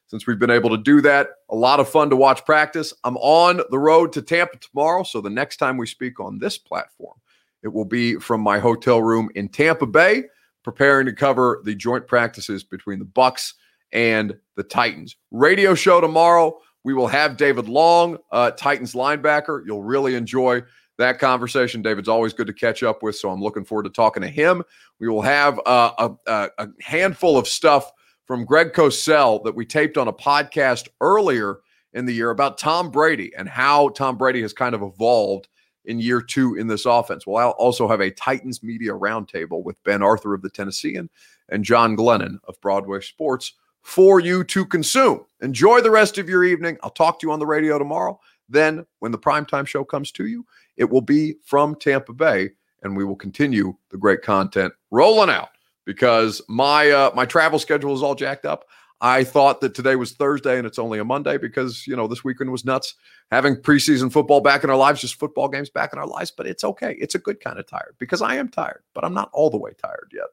since 0.08 0.26
we've 0.26 0.40
been 0.40 0.50
able 0.50 0.70
to 0.70 0.78
do 0.78 1.00
that. 1.02 1.28
A 1.50 1.54
lot 1.54 1.78
of 1.78 1.88
fun 1.88 2.10
to 2.10 2.16
watch 2.16 2.44
practice. 2.44 2.92
I'm 3.04 3.16
on 3.18 3.60
the 3.70 3.78
road 3.78 4.12
to 4.14 4.22
Tampa 4.22 4.58
tomorrow. 4.58 5.04
So 5.04 5.20
the 5.20 5.30
next 5.30 5.58
time 5.58 5.76
we 5.76 5.86
speak 5.86 6.18
on 6.18 6.38
this 6.38 6.58
platform, 6.58 7.16
it 7.62 7.68
will 7.68 7.84
be 7.84 8.16
from 8.16 8.40
my 8.40 8.58
hotel 8.58 9.02
room 9.02 9.28
in 9.36 9.48
Tampa 9.48 9.86
Bay 9.86 10.24
preparing 10.64 11.06
to 11.06 11.12
cover 11.12 11.60
the 11.64 11.74
joint 11.74 12.06
practices 12.06 12.64
between 12.64 12.98
the 12.98 13.04
Bucks 13.04 13.54
and 13.92 14.36
the 14.56 14.62
Titans. 14.62 15.16
Radio 15.30 15.74
show 15.74 16.00
tomorrow. 16.00 16.58
We 16.84 16.94
will 16.94 17.08
have 17.08 17.36
David 17.36 17.68
Long, 17.68 18.18
uh, 18.32 18.52
Titans 18.52 18.94
linebacker. 18.94 19.62
You'll 19.66 19.82
really 19.82 20.14
enjoy 20.14 20.62
that 21.00 21.18
conversation. 21.18 21.82
David's 21.82 22.08
always 22.08 22.32
good 22.32 22.46
to 22.46 22.52
catch 22.52 22.82
up 22.82 23.02
with, 23.02 23.16
so 23.16 23.30
I'm 23.30 23.42
looking 23.42 23.64
forward 23.64 23.84
to 23.84 23.90
talking 23.90 24.22
to 24.22 24.28
him. 24.28 24.62
We 24.98 25.08
will 25.08 25.22
have 25.22 25.60
uh, 25.66 26.10
a, 26.26 26.48
a, 26.58 26.68
handful 26.80 27.36
of 27.36 27.48
stuff 27.48 27.90
from 28.26 28.44
Greg 28.44 28.72
Cosell 28.72 29.42
that 29.44 29.54
we 29.54 29.66
taped 29.66 29.98
on 29.98 30.08
a 30.08 30.12
podcast 30.12 30.88
earlier 31.00 31.58
in 31.92 32.06
the 32.06 32.14
year 32.14 32.30
about 32.30 32.58
Tom 32.58 32.90
Brady 32.90 33.32
and 33.36 33.48
how 33.48 33.88
Tom 33.90 34.16
Brady 34.16 34.42
has 34.42 34.52
kind 34.52 34.74
of 34.74 34.82
evolved 34.82 35.48
in 35.84 35.98
year 35.98 36.20
two 36.20 36.54
in 36.54 36.66
this 36.66 36.86
offense. 36.86 37.26
We'll 37.26 37.50
also 37.50 37.88
have 37.88 38.00
a 38.00 38.10
Titans 38.10 38.62
media 38.62 38.92
roundtable 38.92 39.64
with 39.64 39.82
Ben 39.84 40.02
Arthur 40.02 40.34
of 40.34 40.42
the 40.42 40.50
Tennessean 40.50 41.10
and 41.48 41.64
John 41.64 41.96
Glennon 41.96 42.38
of 42.44 42.60
Broadway 42.60 43.00
Sports 43.00 43.54
for 43.82 44.20
you 44.20 44.44
to 44.44 44.66
consume. 44.66 45.24
Enjoy 45.40 45.80
the 45.80 45.90
rest 45.90 46.18
of 46.18 46.28
your 46.28 46.44
evening. 46.44 46.78
I'll 46.82 46.90
talk 46.90 47.18
to 47.20 47.26
you 47.26 47.32
on 47.32 47.38
the 47.38 47.46
radio 47.46 47.78
tomorrow. 47.78 48.20
Then, 48.50 48.84
when 48.98 49.12
the 49.12 49.18
primetime 49.18 49.66
show 49.66 49.84
comes 49.84 50.12
to 50.12 50.26
you, 50.26 50.44
it 50.76 50.90
will 50.90 51.00
be 51.00 51.34
from 51.44 51.76
Tampa 51.76 52.12
Bay, 52.12 52.50
and 52.82 52.96
we 52.96 53.04
will 53.04 53.16
continue 53.16 53.76
the 53.90 53.96
great 53.96 54.22
content 54.22 54.72
rolling 54.90 55.30
out 55.30 55.50
because 55.84 56.42
my 56.48 56.90
uh, 56.90 57.10
my 57.14 57.24
travel 57.24 57.58
schedule 57.58 57.94
is 57.94 58.02
all 58.02 58.14
jacked 58.14 58.44
up. 58.44 58.66
I 59.02 59.24
thought 59.24 59.62
that 59.62 59.74
today 59.74 59.96
was 59.96 60.12
Thursday 60.12 60.58
and 60.58 60.66
it's 60.66 60.78
only 60.78 60.98
a 60.98 61.04
Monday 61.04 61.38
because, 61.38 61.86
you 61.86 61.96
know, 61.96 62.06
this 62.06 62.22
weekend 62.22 62.52
was 62.52 62.66
nuts. 62.66 62.94
Having 63.30 63.56
preseason 63.56 64.12
football 64.12 64.42
back 64.42 64.62
in 64.62 64.68
our 64.68 64.76
lives, 64.76 65.00
just 65.00 65.14
football 65.14 65.48
games 65.48 65.70
back 65.70 65.94
in 65.94 65.98
our 65.98 66.06
lives, 66.06 66.30
but 66.30 66.46
it's 66.46 66.64
okay. 66.64 66.96
It's 67.00 67.14
a 67.14 67.18
good 67.18 67.40
kind 67.40 67.58
of 67.58 67.66
tired 67.66 67.94
because 67.98 68.20
I 68.20 68.34
am 68.34 68.50
tired, 68.50 68.82
but 68.92 69.02
I'm 69.04 69.14
not 69.14 69.30
all 69.32 69.48
the 69.48 69.56
way 69.56 69.70
tired 69.82 70.12
yet. 70.12 70.26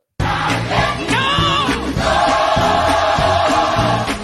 No! 4.20 4.24